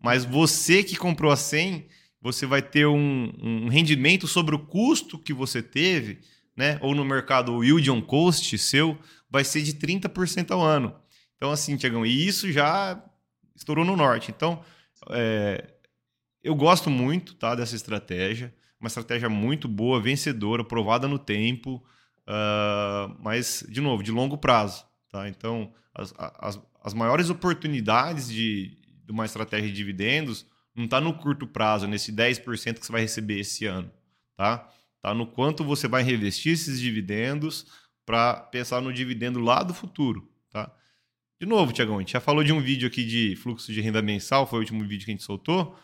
mas 0.01 0.25
você 0.25 0.83
que 0.83 0.95
comprou 0.95 1.31
a 1.31 1.35
100, 1.35 1.85
você 2.21 2.45
vai 2.45 2.61
ter 2.61 2.85
um, 2.85 3.33
um 3.41 3.67
rendimento 3.67 4.27
sobre 4.27 4.55
o 4.55 4.59
custo 4.59 5.17
que 5.17 5.33
você 5.33 5.61
teve, 5.61 6.19
né? 6.55 6.77
Ou 6.81 6.93
no 6.93 7.05
mercado 7.05 7.53
o 7.53 7.63
yield 7.63 7.89
on 7.89 8.01
cost 8.01 8.57
seu 8.57 8.97
vai 9.29 9.43
ser 9.43 9.61
de 9.63 9.73
30% 9.73 10.51
ao 10.51 10.61
ano. 10.61 10.95
Então 11.37 11.51
assim, 11.51 11.75
Tiagão, 11.75 12.05
e 12.05 12.27
isso 12.27 12.51
já 12.51 13.03
estourou 13.55 13.85
no 13.85 13.95
norte. 13.95 14.31
Então, 14.31 14.63
é, 15.09 15.73
eu 16.43 16.55
gosto 16.55 16.89
muito, 16.89 17.35
tá, 17.35 17.55
dessa 17.55 17.75
estratégia 17.75 18.53
uma 18.83 18.87
estratégia 18.87 19.29
muito 19.29 19.65
boa, 19.65 20.01
vencedora, 20.01 20.61
provada 20.61 21.07
no 21.07 21.17
tempo, 21.17 21.81
uh, 22.27 23.15
mas, 23.17 23.65
de 23.69 23.79
novo, 23.79 24.03
de 24.03 24.11
longo 24.11 24.37
prazo. 24.37 24.85
Tá? 25.09 25.29
Então, 25.29 25.73
as, 25.95 26.13
as, 26.17 26.61
as 26.83 26.93
maiores 26.93 27.29
oportunidades 27.29 28.27
de, 28.27 28.77
de 29.05 29.11
uma 29.11 29.23
estratégia 29.23 29.69
de 29.69 29.73
dividendos 29.73 30.45
não 30.75 30.83
está 30.83 30.99
no 30.99 31.13
curto 31.13 31.47
prazo, 31.47 31.87
nesse 31.87 32.11
10% 32.11 32.79
que 32.79 32.85
você 32.85 32.91
vai 32.91 33.01
receber 33.01 33.39
esse 33.39 33.65
ano. 33.65 33.89
Tá? 34.35 34.69
Tá 35.01 35.13
no 35.13 35.27
quanto 35.27 35.63
você 35.63 35.87
vai 35.87 36.03
reinvestir 36.03 36.51
esses 36.51 36.77
dividendos 36.77 37.65
para 38.05 38.33
pensar 38.33 38.81
no 38.81 38.91
dividendo 38.91 39.39
lá 39.39 39.63
do 39.63 39.73
futuro. 39.73 40.29
Tá? 40.49 40.69
De 41.43 41.49
novo, 41.49 41.73
Tiagão, 41.73 41.97
a 41.97 41.99
gente 41.99 42.13
já 42.13 42.21
falou 42.21 42.41
de 42.41 42.53
um 42.53 42.61
vídeo 42.61 42.87
aqui 42.87 43.03
de 43.03 43.35
fluxo 43.35 43.73
de 43.73 43.81
renda 43.81 44.01
mensal, 44.01 44.47
foi 44.47 44.59
o 44.59 44.61
último 44.61 44.81
vídeo 44.87 45.03
que 45.03 45.11
a 45.11 45.13
gente 45.13 45.25
soltou. 45.25 45.77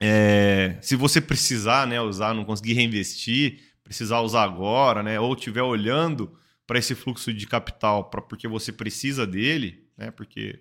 É, 0.00 0.78
se 0.80 0.94
você 0.94 1.20
precisar 1.20 1.84
né, 1.84 2.00
usar, 2.00 2.32
não 2.32 2.44
conseguir 2.44 2.74
reinvestir, 2.74 3.58
precisar 3.82 4.20
usar 4.20 4.44
agora, 4.44 5.02
né, 5.02 5.18
ou 5.18 5.34
estiver 5.34 5.62
olhando 5.62 6.32
para 6.64 6.78
esse 6.78 6.94
fluxo 6.94 7.34
de 7.34 7.44
capital 7.44 8.08
pra, 8.08 8.22
porque 8.22 8.46
você 8.46 8.70
precisa 8.70 9.26
dele, 9.26 9.84
né, 9.98 10.12
porque 10.12 10.60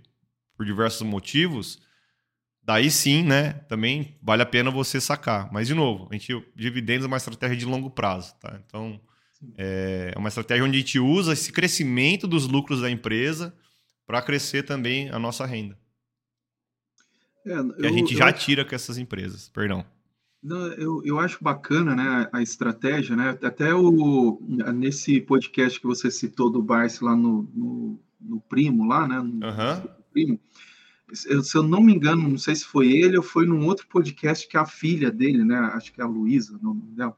por 0.57 0.65
diversos 0.65 1.03
motivos, 1.03 1.79
daí 2.63 2.89
sim, 2.89 3.21
né, 3.21 3.53
também 3.69 4.17
vale 4.19 4.41
a 4.41 4.47
pena 4.47 4.71
você 4.71 4.99
sacar. 4.99 5.47
Mas, 5.53 5.67
de 5.67 5.75
novo, 5.75 6.07
a 6.09 6.13
gente 6.15 6.33
dividendos 6.55 7.05
é 7.05 7.07
uma 7.07 7.17
estratégia 7.17 7.55
de 7.55 7.65
longo 7.65 7.91
prazo. 7.91 8.33
Tá? 8.41 8.59
Então, 8.65 8.99
É 9.57 10.15
uma 10.17 10.29
estratégia 10.29 10.65
onde 10.65 10.75
a 10.75 10.79
gente 10.79 10.97
usa 10.97 11.33
esse 11.33 11.51
crescimento 11.51 12.27
dos 12.27 12.47
lucros 12.47 12.81
da 12.81 12.89
empresa 12.89 13.53
para 14.05 14.21
crescer 14.21 14.63
também 14.63 15.09
a 15.09 15.19
nossa 15.19 15.45
renda. 15.45 15.77
É, 17.45 17.57
eu, 17.57 17.73
que 17.73 17.85
a 17.85 17.91
gente 17.91 18.15
já 18.15 18.29
eu... 18.29 18.33
tira 18.33 18.65
com 18.65 18.75
essas 18.75 18.97
empresas, 18.97 19.49
perdão. 19.49 19.85
Não, 20.41 20.67
eu, 20.73 21.01
eu 21.03 21.19
acho 21.19 21.43
bacana 21.43 21.95
né, 21.95 22.29
a 22.31 22.39
estratégia, 22.41 23.15
né? 23.15 23.29
Até 23.41 23.73
o, 23.73 24.39
nesse 24.75 25.19
podcast 25.19 25.79
que 25.79 25.87
você 25.87 26.11
citou 26.11 26.51
do 26.51 26.61
Barça 26.61 27.03
lá 27.03 27.15
no, 27.15 27.49
no, 27.51 27.99
no, 28.21 28.39
Primo, 28.41 28.85
lá, 28.85 29.07
né? 29.07 29.19
No, 29.19 29.43
uhum. 29.43 29.87
Primo. 30.13 30.39
Eu, 31.27 31.41
se 31.41 31.57
eu 31.57 31.63
não 31.63 31.81
me 31.81 31.95
engano, 31.95 32.29
não 32.29 32.37
sei 32.37 32.55
se 32.55 32.63
foi 32.63 32.91
ele 32.91 33.17
ou 33.17 33.23
foi 33.23 33.47
num 33.47 33.65
outro 33.65 33.87
podcast 33.87 34.47
que 34.47 34.55
a 34.55 34.67
filha 34.67 35.09
dele, 35.09 35.43
né? 35.43 35.57
Acho 35.73 35.91
que 35.91 35.99
é 35.99 36.03
a 36.03 36.07
Luísa, 36.07 36.55
o 36.55 36.61
nome 36.61 36.81
dela. 36.91 37.15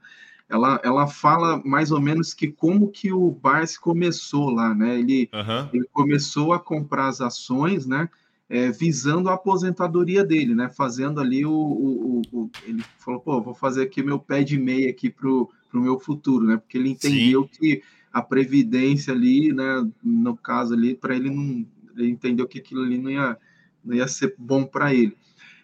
Ela, 0.50 0.80
ela 0.84 1.08
fala 1.08 1.62
mais 1.66 1.92
ou 1.92 2.00
menos 2.00 2.34
que 2.34 2.48
como 2.48 2.89
que 2.89 3.12
o 3.12 3.32
Barça 3.32 3.77
começou 3.80 4.50
lá, 4.50 4.74
né? 4.74 4.98
Ele, 5.00 5.30
uhum. 5.34 5.70
ele 5.74 5.86
começou 5.92 6.54
a 6.54 6.60
comprar 6.60 7.08
as 7.08 7.20
ações, 7.20 7.86
né? 7.86 8.10
é, 8.50 8.72
visando 8.72 9.30
a 9.30 9.34
aposentadoria 9.34 10.24
dele, 10.24 10.56
né? 10.56 10.70
Fazendo 10.70 11.20
ali 11.20 11.46
o, 11.46 11.51
o, 11.51 12.22
o, 12.32 12.50
ele 12.66 12.84
falou, 12.98 13.20
pô, 13.20 13.42
vou 13.42 13.54
fazer 13.54 13.84
aqui 13.84 14.01
meu 14.01 14.20
pé 14.20 14.44
de 14.44 14.58
meia 14.58 14.89
aqui 14.89 15.10
pro, 15.10 15.50
pro 15.70 15.82
meu 15.82 16.00
futuro, 16.00 16.46
né? 16.46 16.58
Porque 16.58 16.77
ele 16.77 16.89
entendeu 16.89 17.44
Sim. 17.44 17.50
que 17.60 17.84
a 18.12 18.22
previdência 18.22 19.13
ali, 19.13 19.51
né? 19.51 19.86
No 20.01 20.36
caso 20.38 20.74
ali, 20.74 20.96
para 20.96 21.16
ele 21.16 21.30
não, 21.30 21.66
ele 21.98 22.10
entendeu 22.10 22.48
que 22.48 22.60
aquilo 22.60 22.84
ali 22.84 22.98
não 22.98 23.12
ia, 23.12 23.38
não 23.84 23.96
ia 23.96 24.08
ser 24.08 24.34
bom 24.38 24.63
para 24.63 24.94
ele. 24.94 25.16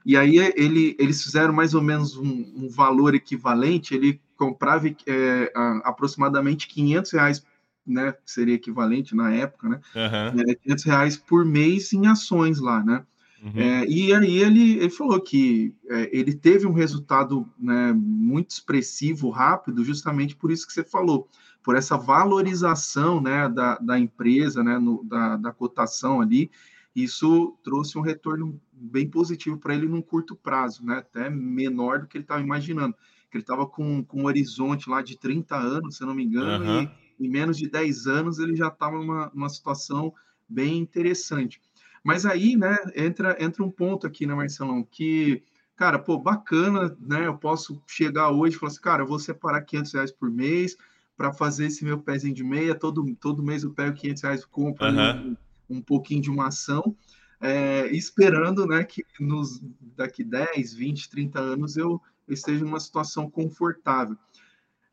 E 0.05 0.17
aí 0.17 0.37
ele, 0.37 0.97
eles 0.99 1.23
fizeram 1.23 1.53
mais 1.53 1.73
ou 1.73 1.81
menos 1.81 2.17
um, 2.17 2.45
um 2.57 2.67
valor 2.67 3.15
equivalente. 3.15 3.95
Ele 3.95 4.19
comprava 4.37 4.87
é, 4.87 5.51
aproximadamente 5.83 6.67
500 6.67 7.11
reais 7.11 7.45
né, 7.85 8.15
seria 8.25 8.55
equivalente 8.55 9.15
na 9.15 9.33
época, 9.33 9.69
né, 9.69 9.81
uhum. 9.95 10.41
é, 10.49 10.55
500 10.55 10.83
reais 10.85 11.17
por 11.17 11.45
mês 11.45 11.91
em 11.91 12.07
ações 12.07 12.59
lá, 12.59 12.83
né, 12.83 13.03
uhum. 13.43 13.51
é, 13.55 13.85
e 13.85 14.13
aí 14.13 14.37
ele, 14.37 14.77
ele 14.77 14.89
falou 14.89 15.19
que 15.19 15.75
é, 15.89 16.09
ele 16.17 16.33
teve 16.33 16.65
um 16.65 16.71
resultado 16.71 17.47
né, 17.59 17.91
muito 17.93 18.51
expressivo, 18.51 19.29
rápido, 19.29 19.83
justamente 19.83 20.35
por 20.35 20.51
isso 20.51 20.65
que 20.65 20.73
você 20.73 20.83
falou, 20.83 21.27
por 21.61 21.75
essa 21.75 21.97
valorização, 21.97 23.21
né, 23.21 23.49
da, 23.49 23.77
da 23.77 23.99
empresa, 23.99 24.63
né, 24.63 24.77
no, 24.77 25.03
da, 25.03 25.37
da 25.37 25.51
cotação 25.51 26.21
ali, 26.21 26.49
isso 26.95 27.57
trouxe 27.63 27.97
um 27.97 28.01
retorno 28.01 28.59
bem 28.71 29.09
positivo 29.09 29.57
para 29.57 29.73
ele 29.73 29.87
num 29.87 30.01
curto 30.01 30.35
prazo, 30.35 30.85
né, 30.85 30.97
até 30.97 31.29
menor 31.29 31.99
do 31.99 32.07
que 32.07 32.17
ele 32.17 32.23
estava 32.23 32.41
imaginando, 32.41 32.95
que 33.33 33.37
ele 33.37 33.43
estava 33.43 33.65
com, 33.65 34.03
com 34.03 34.21
um 34.21 34.25
horizonte 34.25 34.87
lá 34.87 35.01
de 35.01 35.17
30 35.17 35.55
anos, 35.55 35.97
se 35.97 36.03
eu 36.03 36.07
não 36.07 36.13
me 36.13 36.23
engano, 36.23 36.63
uhum. 36.63 36.89
e 37.19 37.25
em 37.25 37.27
menos 37.27 37.57
de 37.57 37.67
10 37.67 38.05
anos 38.05 38.37
ele 38.37 38.55
já 38.55 38.67
estava 38.67 38.95
numa, 38.95 39.31
numa 39.33 39.49
situação 39.49 40.13
bem 40.47 40.77
interessante. 40.77 41.59
Mas 42.03 42.27
aí, 42.27 42.55
né, 42.55 42.77
entra, 42.95 43.35
entra 43.43 43.63
um 43.63 43.71
ponto 43.71 44.05
aqui, 44.05 44.27
né, 44.27 44.35
Marcelão, 44.35 44.83
que, 44.83 45.41
cara, 45.75 45.97
pô, 45.97 46.19
bacana, 46.19 46.95
né, 46.99 47.25
eu 47.25 47.35
posso 47.35 47.81
chegar 47.87 48.29
hoje 48.29 48.55
e 48.55 48.59
falar 48.59 48.71
assim, 48.71 48.81
cara, 48.81 49.01
eu 49.01 49.07
vou 49.07 49.17
separar 49.17 49.61
500 49.61 49.93
reais 49.93 50.11
por 50.11 50.29
mês 50.29 50.77
para 51.17 51.33
fazer 51.33 51.65
esse 51.65 51.83
meu 51.83 51.97
pezinho 51.97 52.35
de 52.35 52.43
meia, 52.43 52.75
todo, 52.75 53.03
todo 53.15 53.41
mês 53.41 53.63
eu 53.63 53.71
pego 53.71 53.97
500 53.97 54.21
reais, 54.21 54.45
compro 54.45 54.85
uhum. 54.85 55.35
um, 55.69 55.77
um 55.77 55.81
pouquinho 55.81 56.21
de 56.21 56.29
uma 56.29 56.49
ação, 56.49 56.95
é, 57.41 57.87
esperando, 57.87 58.67
né, 58.67 58.83
que 58.83 59.03
nos, 59.19 59.59
daqui 59.95 60.23
10, 60.23 60.75
20, 60.75 61.09
30 61.09 61.39
anos 61.39 61.77
eu, 61.77 61.89
eu 61.93 61.99
esteja 62.27 62.63
numa 62.63 62.79
situação 62.79 63.29
confortável. 63.29 64.17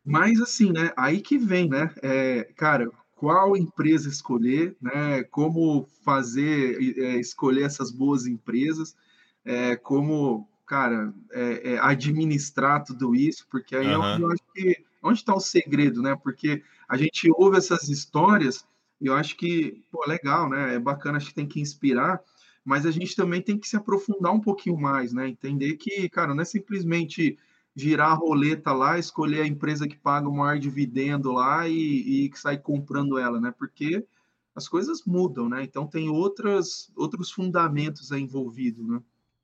Mas 0.04 0.40
assim, 0.40 0.72
né? 0.72 0.92
Aí 0.96 1.20
que 1.20 1.38
vem, 1.38 1.68
né? 1.68 1.92
É, 2.02 2.44
cara, 2.56 2.90
qual 3.14 3.56
empresa 3.56 4.08
escolher, 4.08 4.76
né? 4.80 5.22
Como 5.24 5.86
fazer 6.02 6.98
é, 6.98 7.16
escolher 7.16 7.64
essas 7.64 7.90
boas 7.90 8.26
empresas, 8.26 8.96
é, 9.44 9.76
como, 9.76 10.48
cara, 10.66 11.12
é, 11.32 11.74
é 11.74 11.78
administrar 11.78 12.82
tudo 12.82 13.14
isso, 13.14 13.46
porque 13.50 13.76
aí 13.76 13.86
uhum. 13.86 13.92
é 13.92 13.98
onde 13.98 14.22
eu 14.22 14.32
acho 14.32 14.42
que 14.54 14.84
onde 15.02 15.18
está 15.18 15.34
o 15.34 15.40
segredo, 15.40 16.02
né? 16.02 16.16
Porque 16.22 16.62
a 16.88 16.96
gente 16.96 17.30
ouve 17.34 17.58
essas 17.58 17.88
histórias 17.88 18.64
e 19.00 19.06
eu 19.06 19.14
acho 19.14 19.36
que, 19.36 19.82
pô, 19.90 20.04
legal, 20.06 20.48
né? 20.48 20.74
É 20.74 20.78
bacana, 20.78 21.16
acho 21.16 21.28
que 21.28 21.34
tem 21.34 21.46
que 21.46 21.60
inspirar, 21.60 22.20
mas 22.64 22.86
a 22.86 22.90
gente 22.90 23.16
também 23.16 23.40
tem 23.40 23.58
que 23.58 23.68
se 23.68 23.76
aprofundar 23.76 24.32
um 24.32 24.40
pouquinho 24.40 24.78
mais, 24.78 25.12
né? 25.12 25.28
Entender 25.28 25.76
que, 25.76 26.08
cara, 26.08 26.34
não 26.34 26.42
é 26.42 26.44
simplesmente 26.44 27.38
girar 27.74 28.10
a 28.10 28.14
roleta 28.14 28.72
lá, 28.72 28.98
escolher 28.98 29.42
a 29.42 29.46
empresa 29.46 29.88
que 29.88 29.96
paga 29.96 30.28
o 30.28 30.36
maior 30.36 30.58
dividendo 30.58 31.32
lá 31.32 31.68
e, 31.68 32.26
e 32.26 32.30
sai 32.34 32.58
comprando 32.58 33.18
ela, 33.18 33.40
né? 33.40 33.54
Porque 33.56 34.04
as 34.54 34.68
coisas 34.68 35.04
mudam, 35.06 35.48
né? 35.48 35.62
Então 35.62 35.86
tem 35.86 36.08
outras, 36.08 36.90
outros 36.96 37.30
fundamentos 37.30 38.12
aí 38.12 38.22
envolvidos, 38.22 38.86
né? 38.86 39.00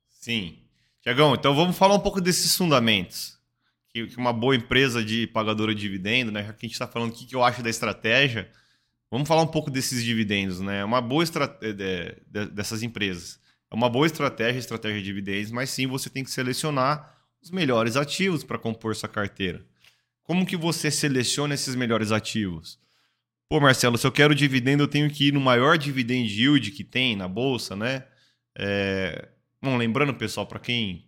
Sim. 0.09 0.59
Tiagão, 1.01 1.33
então 1.33 1.55
vamos 1.55 1.77
falar 1.77 1.95
um 1.95 1.99
pouco 1.99 2.19
desses 2.19 2.55
fundamentos. 2.55 3.37
Que, 3.89 4.07
que 4.07 4.17
uma 4.17 4.33
boa 4.33 4.55
empresa 4.55 5.03
de 5.03 5.25
pagadora 5.27 5.73
de 5.73 5.81
dividendo, 5.81 6.31
né? 6.31 6.43
Que 6.43 6.65
a 6.65 6.67
gente 6.67 6.73
está 6.73 6.87
falando 6.87 7.11
o 7.11 7.13
que, 7.13 7.25
que 7.25 7.35
eu 7.35 7.43
acho 7.43 7.63
da 7.63 7.69
estratégia. 7.69 8.51
Vamos 9.09 9.27
falar 9.27 9.41
um 9.41 9.47
pouco 9.47 9.71
desses 9.71 10.03
dividendos, 10.03 10.59
né? 10.59 10.83
Uma 10.83 11.01
boa 11.01 11.23
estratégia 11.23 12.21
dessas 12.51 12.83
empresas. 12.83 13.39
É 13.71 13.75
uma 13.75 13.89
boa 13.89 14.05
estratégia, 14.05 14.59
estratégia 14.59 14.99
de 14.99 15.05
dividendos, 15.05 15.51
mas 15.51 15.69
sim 15.69 15.87
você 15.87 16.09
tem 16.09 16.23
que 16.23 16.31
selecionar 16.31 17.15
os 17.41 17.51
melhores 17.51 17.95
ativos 17.95 18.43
para 18.43 18.57
compor 18.57 18.95
sua 18.95 19.09
carteira. 19.09 19.65
Como 20.23 20.45
que 20.45 20.57
você 20.57 20.91
seleciona 20.91 21.53
esses 21.53 21.75
melhores 21.75 22.11
ativos? 22.11 22.79
Pô, 23.49 23.61
Marcelo, 23.61 23.97
se 23.97 24.05
eu 24.05 24.11
quero 24.11 24.35
dividendo, 24.35 24.83
eu 24.83 24.87
tenho 24.87 25.09
que 25.09 25.29
ir 25.29 25.33
no 25.33 25.39
maior 25.39 25.77
dividend 25.77 26.27
yield 26.29 26.71
que 26.71 26.83
tem 26.83 27.15
na 27.15 27.29
bolsa, 27.29 27.75
né? 27.77 28.03
É... 28.57 29.29
Bom, 29.61 29.77
lembrando, 29.77 30.13
pessoal, 30.13 30.45
para 30.45 30.59
quem 30.59 31.07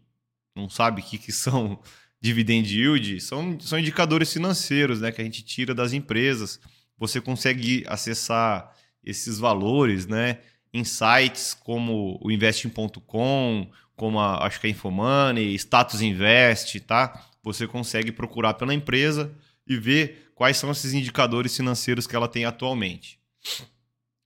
não 0.56 0.70
sabe 0.70 1.01
o 1.01 1.03
que, 1.03 1.18
que 1.18 1.34
são 1.34 1.82
dividend 2.22 2.74
yield, 2.74 3.20
são, 3.20 3.60
são 3.60 3.77
indicadores 3.77 4.32
financeiros 4.32 5.01
né, 5.01 5.12
que 5.12 5.22
a 5.22 5.24
gente 5.24 5.44
tira 5.44 5.74
das 5.74 5.91
empresas. 5.91 6.60
Você 7.00 7.22
consegue 7.22 7.84
acessar 7.88 8.75
esses 9.03 9.39
valores 9.39 10.06
né, 10.06 10.39
em 10.74 10.84
sites 10.84 11.53
como 11.53 12.20
o 12.22 12.29
investing.com, 12.32 13.72
como 13.96 14.20
a, 14.20 14.46
acho 14.46 14.60
que 14.60 14.68
a 14.68 14.70
Infomoney, 14.70 15.56
Status 15.56 16.01
Invest, 16.01 16.79
tá? 16.82 17.29
Você 17.41 17.65
consegue 17.65 18.12
procurar 18.12 18.53
pela 18.53 18.74
empresa 18.74 19.34
e 19.65 19.77
ver 19.77 20.32
quais 20.36 20.58
são 20.58 20.72
esses 20.72 20.94
indicadores 20.94 21.56
financeiros 21.56 22.06
que 22.06 22.15
ela 22.15 22.27
tem 22.27 22.46
atualmente 22.46 23.20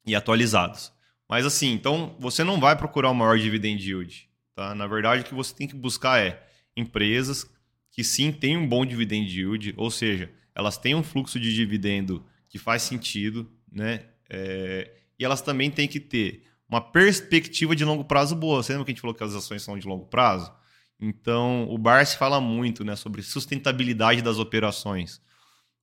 e 0.06 0.16
atualizados. 0.16 0.92
Mas 1.30 1.46
assim, 1.46 1.72
então 1.72 2.16
você 2.20 2.44
não 2.44 2.60
vai 2.60 2.76
procurar 2.76 3.10
o 3.10 3.16
maior 3.16 3.38
dividend 3.38 3.84
yield, 3.84 4.30
tá? 4.56 4.76
Na 4.76 4.88
verdade, 4.88 5.22
o 5.22 5.26
que 5.26 5.34
você 5.34 5.54
tem 5.54 5.68
que 5.68 5.76
buscar 5.76 6.20
é 6.20 6.46
empresas 6.76 7.50
que 7.92 8.04
sim 8.04 8.32
têm 8.32 8.58
um 8.58 8.68
bom 8.68 8.86
dividend 8.86 9.28
yield, 9.28 9.74
ou 9.78 9.90
seja, 9.90 10.32
elas 10.56 10.78
têm 10.78 10.96
um 10.96 11.04
fluxo 11.04 11.40
de 11.40 11.54
dividendo 11.54 12.26
que 12.54 12.60
faz 12.60 12.84
sentido, 12.84 13.52
né? 13.72 14.06
É, 14.30 14.92
e 15.18 15.26
elas 15.26 15.42
também 15.42 15.72
têm 15.72 15.88
que 15.88 16.00
ter 16.00 16.44
uma 16.70 16.80
perspectiva 16.80 17.76
de 17.76 17.84
longo 17.84 18.06
prazo 18.06 18.36
boa. 18.36 18.62
Você 18.62 18.74
lembra 18.74 18.86
que 18.86 18.92
a 18.92 18.94
gente 18.94 19.02
falou 19.02 19.16
que 19.16 19.24
as 19.24 19.34
ações 19.34 19.64
são 19.64 19.76
de 19.76 19.88
longo 19.88 20.06
prazo? 20.06 20.54
Então, 21.00 21.68
o 21.68 21.80
Barsi 21.80 22.16
fala 22.16 22.40
muito 22.40 22.86
né, 22.86 22.96
sobre 22.96 23.24
sustentabilidade 23.24 24.22
das 24.22 24.38
operações. 24.38 25.20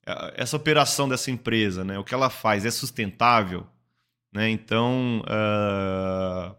É, 0.06 0.34
essa 0.36 0.56
operação 0.56 1.08
dessa 1.08 1.28
empresa, 1.32 1.82
né, 1.82 1.98
o 1.98 2.04
que 2.04 2.14
ela 2.14 2.30
faz 2.30 2.64
é 2.64 2.70
sustentável? 2.70 3.66
Né? 4.32 4.48
Então, 4.50 5.24
uh, 5.26 6.54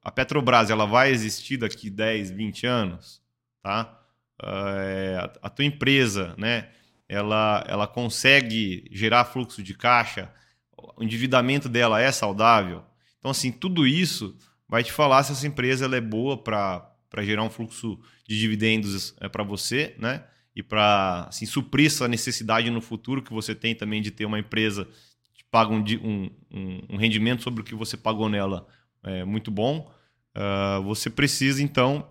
a 0.00 0.12
Petrobras 0.12 0.70
ela 0.70 0.86
vai 0.86 1.10
existir 1.10 1.56
daqui 1.56 1.90
10, 1.90 2.30
20 2.30 2.66
anos? 2.68 3.20
Tá? 3.64 4.00
Uh, 4.40 5.38
a 5.42 5.50
tua 5.50 5.64
empresa, 5.64 6.36
né, 6.38 6.68
ela, 7.08 7.64
ela 7.68 7.86
consegue 7.86 8.88
gerar 8.90 9.24
fluxo 9.24 9.62
de 9.62 9.74
caixa? 9.74 10.32
O 10.96 11.02
endividamento 11.02 11.68
dela 11.68 12.00
é 12.00 12.10
saudável? 12.10 12.82
Então, 13.18 13.30
assim, 13.30 13.50
tudo 13.50 13.86
isso 13.86 14.36
vai 14.68 14.82
te 14.82 14.92
falar 14.92 15.22
se 15.22 15.32
essa 15.32 15.46
empresa 15.46 15.84
ela 15.84 15.96
é 15.96 16.00
boa 16.00 16.36
para 16.36 16.92
gerar 17.22 17.42
um 17.42 17.50
fluxo 17.50 17.98
de 18.26 18.38
dividendos 18.38 19.14
é, 19.20 19.28
para 19.28 19.44
você, 19.44 19.94
né? 19.98 20.24
E 20.54 20.62
para 20.62 21.26
assim, 21.28 21.44
suprir 21.44 21.86
essa 21.86 22.08
necessidade 22.08 22.70
no 22.70 22.80
futuro 22.80 23.22
que 23.22 23.32
você 23.32 23.54
tem 23.54 23.74
também 23.74 24.00
de 24.00 24.10
ter 24.10 24.24
uma 24.24 24.38
empresa 24.38 24.88
que 25.34 25.44
paga 25.50 25.72
um, 25.72 25.84
um, 26.50 26.80
um 26.90 26.96
rendimento 26.96 27.42
sobre 27.42 27.60
o 27.60 27.64
que 27.64 27.74
você 27.74 27.96
pagou 27.96 28.28
nela 28.28 28.66
é, 29.02 29.24
muito 29.24 29.50
bom. 29.50 29.92
Uh, 30.34 30.82
você 30.82 31.08
precisa, 31.08 31.62
então, 31.62 32.10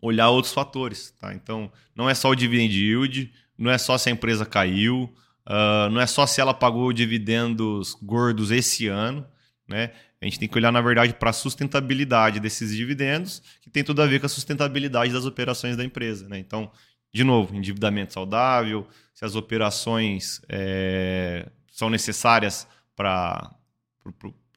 olhar 0.00 0.28
outros 0.28 0.52
fatores. 0.52 1.12
Tá? 1.18 1.34
Então, 1.34 1.72
não 1.94 2.08
é 2.08 2.14
só 2.14 2.30
o 2.30 2.34
dividend 2.34 2.74
yield, 2.74 3.32
não 3.56 3.70
é 3.70 3.78
só 3.78 3.96
se 3.96 4.08
a 4.08 4.12
empresa 4.12 4.44
caiu, 4.44 5.12
uh, 5.46 5.90
não 5.90 6.00
é 6.00 6.06
só 6.06 6.26
se 6.26 6.40
ela 6.40 6.54
pagou 6.54 6.92
dividendos 6.92 7.94
gordos 8.02 8.50
esse 8.50 8.88
ano. 8.88 9.26
Né? 9.68 9.92
A 10.20 10.24
gente 10.24 10.38
tem 10.38 10.48
que 10.48 10.56
olhar, 10.56 10.72
na 10.72 10.80
verdade, 10.80 11.14
para 11.14 11.30
a 11.30 11.32
sustentabilidade 11.32 12.40
desses 12.40 12.74
dividendos, 12.74 13.42
que 13.60 13.70
tem 13.70 13.84
tudo 13.84 14.02
a 14.02 14.06
ver 14.06 14.20
com 14.20 14.26
a 14.26 14.28
sustentabilidade 14.28 15.12
das 15.12 15.24
operações 15.24 15.76
da 15.76 15.84
empresa. 15.84 16.28
Né? 16.28 16.38
Então, 16.38 16.70
de 17.12 17.22
novo, 17.22 17.54
endividamento 17.54 18.12
saudável, 18.12 18.86
se 19.14 19.24
as 19.24 19.36
operações 19.36 20.42
é, 20.48 21.48
são 21.70 21.88
necessárias 21.88 22.66
para 22.96 23.54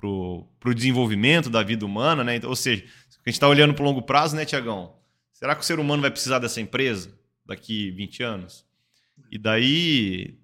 o 0.03 0.73
desenvolvimento 0.73 1.49
da 1.49 1.61
vida 1.61 1.85
humana, 1.85 2.23
né? 2.23 2.35
Então, 2.35 2.49
ou 2.49 2.55
seja, 2.55 2.83
a 2.83 3.29
gente 3.29 3.35
está 3.35 3.47
olhando 3.47 3.73
para 3.73 3.83
o 3.83 3.85
longo 3.85 4.01
prazo, 4.01 4.35
né, 4.35 4.43
Tiagão? 4.43 4.95
Será 5.31 5.53
que 5.53 5.61
o 5.61 5.65
ser 5.65 5.79
humano 5.79 6.01
vai 6.01 6.09
precisar 6.09 6.39
dessa 6.39 6.59
empresa 6.59 7.13
daqui 7.45 7.91
20 7.91 8.23
anos? 8.23 8.66
E 9.31 9.37
daí 9.37 10.35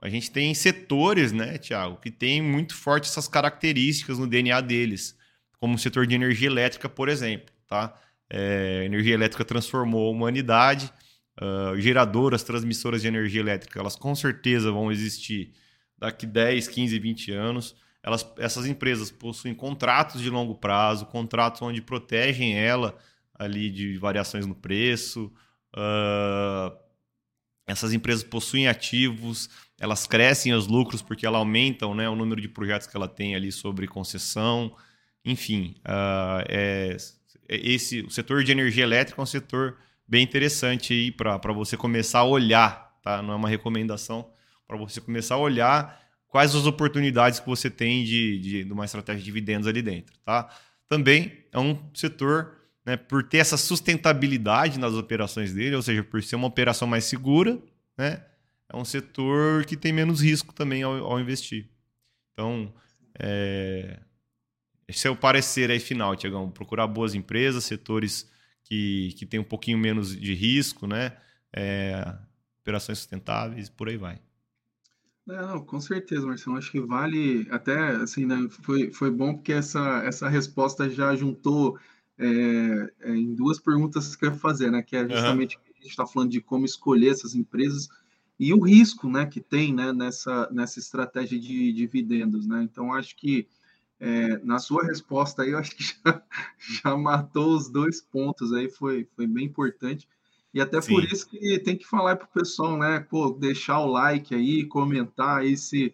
a 0.00 0.08
gente 0.08 0.30
tem 0.30 0.54
setores, 0.54 1.32
né, 1.32 1.58
Tiago, 1.58 1.96
que 1.96 2.10
tem 2.10 2.40
muito 2.40 2.74
forte 2.74 3.08
essas 3.08 3.26
características 3.26 4.18
no 4.18 4.26
DNA 4.26 4.60
deles, 4.60 5.16
como 5.58 5.74
o 5.74 5.78
setor 5.78 6.06
de 6.06 6.14
energia 6.14 6.46
elétrica, 6.46 6.88
por 6.88 7.08
exemplo, 7.08 7.52
tá? 7.66 7.94
É, 8.30 8.84
energia 8.84 9.14
elétrica 9.14 9.44
transformou 9.44 10.08
a 10.08 10.10
humanidade, 10.10 10.92
uh, 11.40 11.78
geradoras, 11.80 12.42
transmissoras 12.42 13.02
de 13.02 13.08
energia 13.08 13.40
elétrica, 13.40 13.80
elas 13.80 13.96
com 13.96 14.14
certeza 14.14 14.70
vão 14.70 14.92
existir 14.92 15.52
daqui 15.96 16.26
10, 16.26 16.68
15, 16.68 16.98
20 16.98 17.32
anos. 17.32 17.76
Elas, 18.02 18.26
essas 18.38 18.66
empresas 18.66 19.10
possuem 19.10 19.54
contratos 19.54 20.20
de 20.20 20.30
longo 20.30 20.54
prazo, 20.54 21.06
contratos 21.06 21.60
onde 21.62 21.82
protegem 21.82 22.56
ela 22.56 22.96
ali 23.34 23.70
de 23.70 23.98
variações 23.98 24.46
no 24.46 24.54
preço. 24.54 25.32
Uh, 25.74 26.87
essas 27.68 27.92
empresas 27.92 28.24
possuem 28.24 28.66
ativos, 28.66 29.48
elas 29.78 30.06
crescem 30.06 30.52
os 30.54 30.66
lucros 30.66 31.02
porque 31.02 31.26
elas 31.26 31.38
aumentam 31.38 31.94
né, 31.94 32.08
o 32.08 32.16
número 32.16 32.40
de 32.40 32.48
projetos 32.48 32.86
que 32.86 32.96
ela 32.96 33.06
tem 33.06 33.34
ali 33.36 33.52
sobre 33.52 33.86
concessão. 33.86 34.74
Enfim, 35.24 35.76
uh, 35.80 36.42
é, 36.48 36.96
esse, 37.48 38.00
o 38.00 38.10
setor 38.10 38.42
de 38.42 38.50
energia 38.50 38.82
elétrica 38.82 39.20
é 39.20 39.22
um 39.22 39.26
setor 39.26 39.76
bem 40.06 40.24
interessante 40.24 40.94
aí 40.94 41.12
para 41.12 41.52
você 41.52 41.76
começar 41.76 42.20
a 42.20 42.24
olhar, 42.24 42.98
tá? 43.02 43.20
Não 43.20 43.34
é 43.34 43.36
uma 43.36 43.48
recomendação, 43.48 44.30
para 44.66 44.76
você 44.76 45.00
começar 45.00 45.34
a 45.34 45.38
olhar 45.38 46.00
quais 46.28 46.54
as 46.54 46.66
oportunidades 46.66 47.40
que 47.40 47.46
você 47.46 47.70
tem 47.70 48.04
de, 48.04 48.38
de, 48.38 48.64
de 48.64 48.72
uma 48.72 48.84
estratégia 48.86 49.20
de 49.20 49.24
dividendos 49.24 49.66
ali 49.66 49.82
dentro, 49.82 50.14
tá? 50.24 50.48
Também 50.88 51.44
é 51.52 51.58
um 51.58 51.78
setor, 51.94 52.56
né, 52.88 52.96
por 52.96 53.22
ter 53.22 53.36
essa 53.36 53.58
sustentabilidade 53.58 54.78
nas 54.78 54.94
operações 54.94 55.52
dele, 55.52 55.76
ou 55.76 55.82
seja, 55.82 56.02
por 56.02 56.22
ser 56.22 56.36
uma 56.36 56.46
operação 56.46 56.88
mais 56.88 57.04
segura, 57.04 57.60
né? 57.98 58.24
É 58.66 58.74
um 58.74 58.84
setor 58.84 59.66
que 59.66 59.76
tem 59.76 59.92
menos 59.92 60.22
risco 60.22 60.54
também 60.54 60.82
ao, 60.82 60.94
ao 61.04 61.20
investir. 61.20 61.68
Então, 62.32 62.72
é, 63.18 64.00
esse 64.88 65.06
é 65.06 65.10
o 65.10 65.16
parecer 65.16 65.70
aí 65.70 65.78
final, 65.78 66.16
Tiagão. 66.16 66.50
Procurar 66.50 66.86
boas 66.86 67.14
empresas, 67.14 67.64
setores 67.64 68.26
que, 68.64 69.14
que 69.18 69.26
tem 69.26 69.38
um 69.38 69.44
pouquinho 69.44 69.76
menos 69.76 70.18
de 70.18 70.32
risco, 70.32 70.86
né? 70.86 71.14
É, 71.54 72.14
operações 72.62 72.96
sustentáveis, 72.96 73.68
por 73.68 73.90
aí 73.90 73.98
vai. 73.98 74.18
Não, 75.26 75.62
com 75.62 75.78
certeza, 75.78 76.26
Marcelo. 76.26 76.56
Acho 76.56 76.72
que 76.72 76.80
vale 76.80 77.46
até 77.50 77.90
assim, 77.96 78.24
né? 78.24 78.48
Foi, 78.62 78.90
foi 78.92 79.10
bom 79.10 79.34
porque 79.34 79.52
essa, 79.52 80.02
essa 80.04 80.26
resposta 80.26 80.88
já 80.88 81.14
juntou 81.14 81.78
é, 82.18 82.92
é, 83.00 83.16
em 83.16 83.34
duas 83.34 83.58
perguntas 83.58 84.16
que 84.16 84.24
eu 84.24 84.30
ia 84.30 84.36
fazer, 84.36 84.70
né? 84.70 84.82
Que 84.82 84.96
é 84.96 85.08
justamente 85.08 85.56
uhum. 85.56 85.62
a 85.62 85.82
gente 85.82 85.90
está 85.90 86.06
falando 86.06 86.30
de 86.30 86.40
como 86.40 86.64
escolher 86.64 87.10
essas 87.10 87.34
empresas 87.34 87.88
e 88.38 88.54
o 88.54 88.60
risco, 88.60 89.10
né, 89.10 89.26
que 89.26 89.40
tem, 89.40 89.74
né, 89.74 89.92
nessa, 89.92 90.48
nessa 90.52 90.78
estratégia 90.78 91.38
de 91.40 91.72
dividendos, 91.72 92.46
né? 92.46 92.62
Então 92.62 92.92
acho 92.94 93.16
que 93.16 93.48
é, 94.00 94.38
na 94.44 94.60
sua 94.60 94.84
resposta 94.84 95.42
aí, 95.42 95.50
eu 95.50 95.58
acho 95.58 95.74
que 95.74 95.82
já, 95.82 96.22
já 96.84 96.96
matou 96.96 97.56
os 97.56 97.68
dois 97.68 98.00
pontos 98.00 98.52
aí, 98.52 98.70
foi, 98.70 99.08
foi 99.16 99.26
bem 99.26 99.46
importante. 99.46 100.08
E 100.54 100.60
até 100.60 100.80
Sim. 100.80 100.94
por 100.94 101.04
isso 101.04 101.28
que 101.28 101.58
tem 101.58 101.76
que 101.76 101.86
falar 101.86 102.16
para 102.16 102.26
o 102.26 102.32
pessoal, 102.32 102.78
né? 102.78 103.00
Pô, 103.00 103.30
deixar 103.30 103.80
o 103.80 103.90
like 103.90 104.34
aí, 104.34 104.64
comentar 104.64 105.40
aí 105.40 105.56
se, 105.56 105.92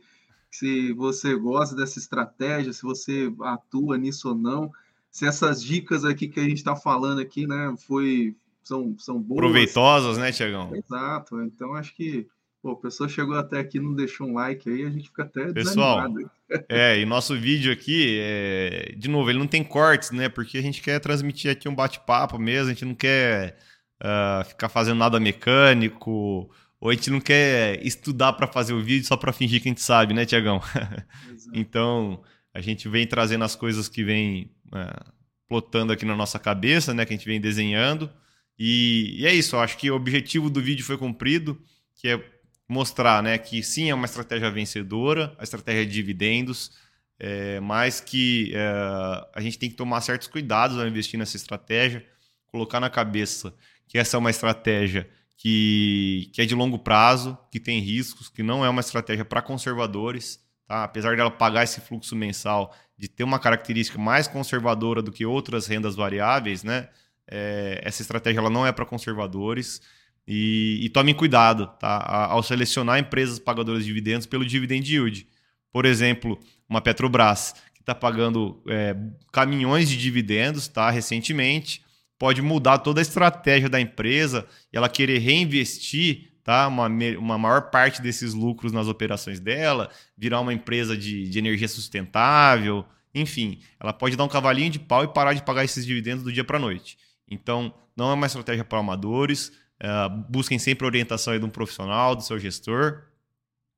se 0.50 0.92
você 0.92 1.34
gosta 1.34 1.74
dessa 1.74 1.98
estratégia, 1.98 2.72
se 2.72 2.82
você 2.82 3.32
atua 3.40 3.96
nisso 3.96 4.28
ou 4.28 4.34
não. 4.34 4.70
Se 5.14 5.24
essas 5.24 5.62
dicas 5.62 6.04
aqui 6.04 6.26
que 6.26 6.40
a 6.40 6.42
gente 6.42 6.56
está 6.56 6.74
falando 6.74 7.20
aqui, 7.20 7.46
né, 7.46 7.72
foi, 7.86 8.34
são, 8.64 8.96
são 8.98 9.20
boas. 9.22 9.38
Proveitosas, 9.38 10.18
né, 10.18 10.32
Tiagão? 10.32 10.74
Exato. 10.74 11.40
Então, 11.40 11.72
acho 11.74 11.94
que 11.94 12.26
Pô, 12.60 12.70
a 12.70 12.76
pessoa 12.76 13.06
chegou 13.10 13.36
até 13.36 13.58
aqui 13.58 13.78
não 13.78 13.94
deixou 13.94 14.26
um 14.26 14.32
like 14.32 14.70
aí, 14.70 14.86
a 14.86 14.90
gente 14.90 15.08
fica 15.10 15.22
até 15.22 15.52
Pessoal, 15.52 16.08
desanimado. 16.08 16.30
é, 16.66 16.98
e 16.98 17.04
nosso 17.04 17.38
vídeo 17.38 17.70
aqui, 17.70 18.18
é, 18.18 18.94
de 18.96 19.06
novo, 19.06 19.28
ele 19.28 19.38
não 19.38 19.46
tem 19.46 19.62
cortes, 19.62 20.10
né? 20.10 20.30
Porque 20.30 20.56
a 20.56 20.62
gente 20.62 20.80
quer 20.80 20.98
transmitir 20.98 21.50
aqui 21.50 21.68
um 21.68 21.74
bate-papo 21.74 22.38
mesmo, 22.38 22.70
a 22.70 22.72
gente 22.72 22.86
não 22.86 22.94
quer 22.94 23.58
uh, 24.00 24.42
ficar 24.46 24.70
fazendo 24.70 24.96
nada 24.96 25.20
mecânico, 25.20 26.50
ou 26.80 26.88
a 26.88 26.94
gente 26.94 27.10
não 27.10 27.20
quer 27.20 27.84
estudar 27.84 28.32
para 28.32 28.46
fazer 28.46 28.72
o 28.72 28.82
vídeo 28.82 29.06
só 29.06 29.16
para 29.16 29.30
fingir 29.30 29.60
que 29.60 29.68
a 29.68 29.70
gente 29.70 29.82
sabe, 29.82 30.14
né, 30.14 30.24
Tiagão? 30.24 30.62
então, 31.52 32.22
a 32.54 32.62
gente 32.62 32.88
vem 32.88 33.06
trazendo 33.06 33.44
as 33.44 33.54
coisas 33.54 33.90
que 33.90 34.02
vem 34.02 34.50
uh, 34.74 35.12
plotando 35.48 35.92
aqui 35.92 36.04
na 36.04 36.16
nossa 36.16 36.38
cabeça, 36.38 36.92
né? 36.92 37.04
Que 37.04 37.14
a 37.14 37.16
gente 37.16 37.26
vem 37.26 37.40
desenhando. 37.40 38.10
E, 38.58 39.16
e 39.18 39.26
é 39.26 39.34
isso, 39.34 39.56
acho 39.56 39.76
que 39.76 39.90
o 39.90 39.96
objetivo 39.96 40.48
do 40.48 40.60
vídeo 40.60 40.84
foi 40.84 40.96
cumprido, 40.96 41.60
que 41.96 42.08
é 42.08 42.34
mostrar 42.68 43.22
né, 43.22 43.36
que 43.36 43.62
sim, 43.62 43.90
é 43.90 43.94
uma 43.94 44.06
estratégia 44.06 44.50
vencedora, 44.50 45.34
a 45.38 45.42
estratégia 45.42 45.84
de 45.84 45.92
dividendos, 45.92 46.72
é, 47.18 47.60
mas 47.60 48.00
que 48.00 48.52
é, 48.54 49.28
a 49.34 49.40
gente 49.40 49.58
tem 49.58 49.70
que 49.70 49.76
tomar 49.76 50.00
certos 50.00 50.28
cuidados 50.28 50.78
ao 50.78 50.86
investir 50.86 51.18
nessa 51.18 51.36
estratégia, 51.36 52.04
colocar 52.46 52.80
na 52.80 52.90
cabeça 52.90 53.54
que 53.88 53.98
essa 53.98 54.16
é 54.16 54.18
uma 54.18 54.30
estratégia 54.30 55.08
que, 55.36 56.30
que 56.32 56.40
é 56.40 56.46
de 56.46 56.54
longo 56.54 56.78
prazo, 56.78 57.36
que 57.50 57.60
tem 57.60 57.80
riscos, 57.80 58.28
que 58.28 58.42
não 58.42 58.64
é 58.64 58.68
uma 58.68 58.80
estratégia 58.80 59.24
para 59.24 59.42
conservadores. 59.42 60.40
Tá? 60.66 60.84
Apesar 60.84 61.16
dela 61.16 61.30
pagar 61.30 61.64
esse 61.64 61.80
fluxo 61.80 62.16
mensal, 62.16 62.74
de 62.96 63.08
ter 63.08 63.24
uma 63.24 63.38
característica 63.38 63.98
mais 63.98 64.26
conservadora 64.28 65.02
do 65.02 65.12
que 65.12 65.26
outras 65.26 65.66
rendas 65.66 65.94
variáveis, 65.94 66.62
né? 66.62 66.88
É, 67.26 67.80
essa 67.82 68.02
estratégia 68.02 68.38
ela 68.38 68.50
não 68.50 68.66
é 68.66 68.72
para 68.72 68.84
conservadores. 68.84 69.80
E, 70.26 70.80
e 70.82 70.88
tomem 70.88 71.14
cuidado 71.14 71.66
tá? 71.78 72.26
ao 72.30 72.42
selecionar 72.42 72.98
empresas 72.98 73.38
pagadoras 73.38 73.82
de 73.82 73.88
dividendos 73.88 74.26
pelo 74.26 74.44
dividend 74.44 74.90
yield. 74.90 75.26
Por 75.70 75.84
exemplo, 75.84 76.38
uma 76.68 76.80
Petrobras, 76.80 77.54
que 77.74 77.80
está 77.80 77.94
pagando 77.94 78.62
é, 78.66 78.96
caminhões 79.30 79.88
de 79.88 79.98
dividendos 79.98 80.66
tá? 80.66 80.88
recentemente, 80.88 81.84
pode 82.18 82.40
mudar 82.40 82.78
toda 82.78 83.00
a 83.00 83.02
estratégia 83.02 83.68
da 83.68 83.80
empresa 83.80 84.46
e 84.72 84.76
ela 84.76 84.88
querer 84.88 85.18
reinvestir 85.18 86.30
tá? 86.44 86.68
uma, 86.68 86.86
uma 87.18 87.38
maior 87.38 87.70
parte 87.70 88.00
desses 88.00 88.34
lucros 88.34 88.70
nas 88.70 88.86
operações 88.86 89.40
dela, 89.40 89.90
virar 90.16 90.40
uma 90.40 90.52
empresa 90.52 90.96
de, 90.96 91.28
de 91.28 91.38
energia 91.38 91.66
sustentável, 91.66 92.84
enfim, 93.14 93.58
ela 93.80 93.92
pode 93.92 94.16
dar 94.16 94.24
um 94.24 94.28
cavalinho 94.28 94.70
de 94.70 94.78
pau 94.78 95.02
e 95.02 95.08
parar 95.08 95.32
de 95.32 95.42
pagar 95.42 95.64
esses 95.64 95.84
dividendos 95.84 96.22
do 96.22 96.32
dia 96.32 96.44
para 96.44 96.58
a 96.58 96.60
noite. 96.60 96.98
Então, 97.28 97.74
não 97.96 98.10
é 98.10 98.14
uma 98.14 98.26
estratégia 98.26 98.64
para 98.64 98.78
amadores 98.78 99.50
Uh, 99.84 100.08
busquem 100.30 100.58
sempre 100.58 100.84
a 100.86 100.88
orientação 100.88 101.32
aí 101.32 101.38
de 101.38 101.44
um 101.44 101.50
profissional, 101.50 102.14
do 102.14 102.22
seu 102.22 102.38
gestor. 102.38 103.02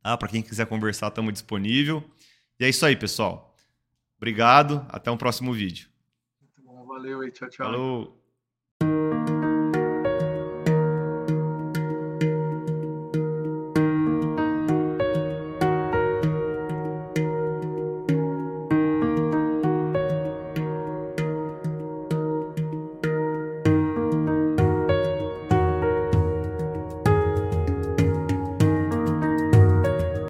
Ah, 0.02 0.16
Para 0.16 0.29
quem 0.29 0.42
quiser 0.42 0.66
conversar, 0.66 1.09
estamos 1.09 1.33
disponível. 1.33 2.05
E 2.61 2.64
é 2.64 2.68
isso 2.68 2.85
aí, 2.87 2.96
pessoal. 2.96 3.57
Obrigado. 4.16 4.87
Até 4.88 5.11
um 5.11 5.16
próximo 5.16 5.52
vídeo. 5.52 5.88
Muito 6.40 6.62
bom. 6.62 6.87
Valeu 6.87 7.20
aí. 7.20 7.31
Tchau, 7.31 7.48
tchau. 7.48 7.66
Falou. 7.66 8.26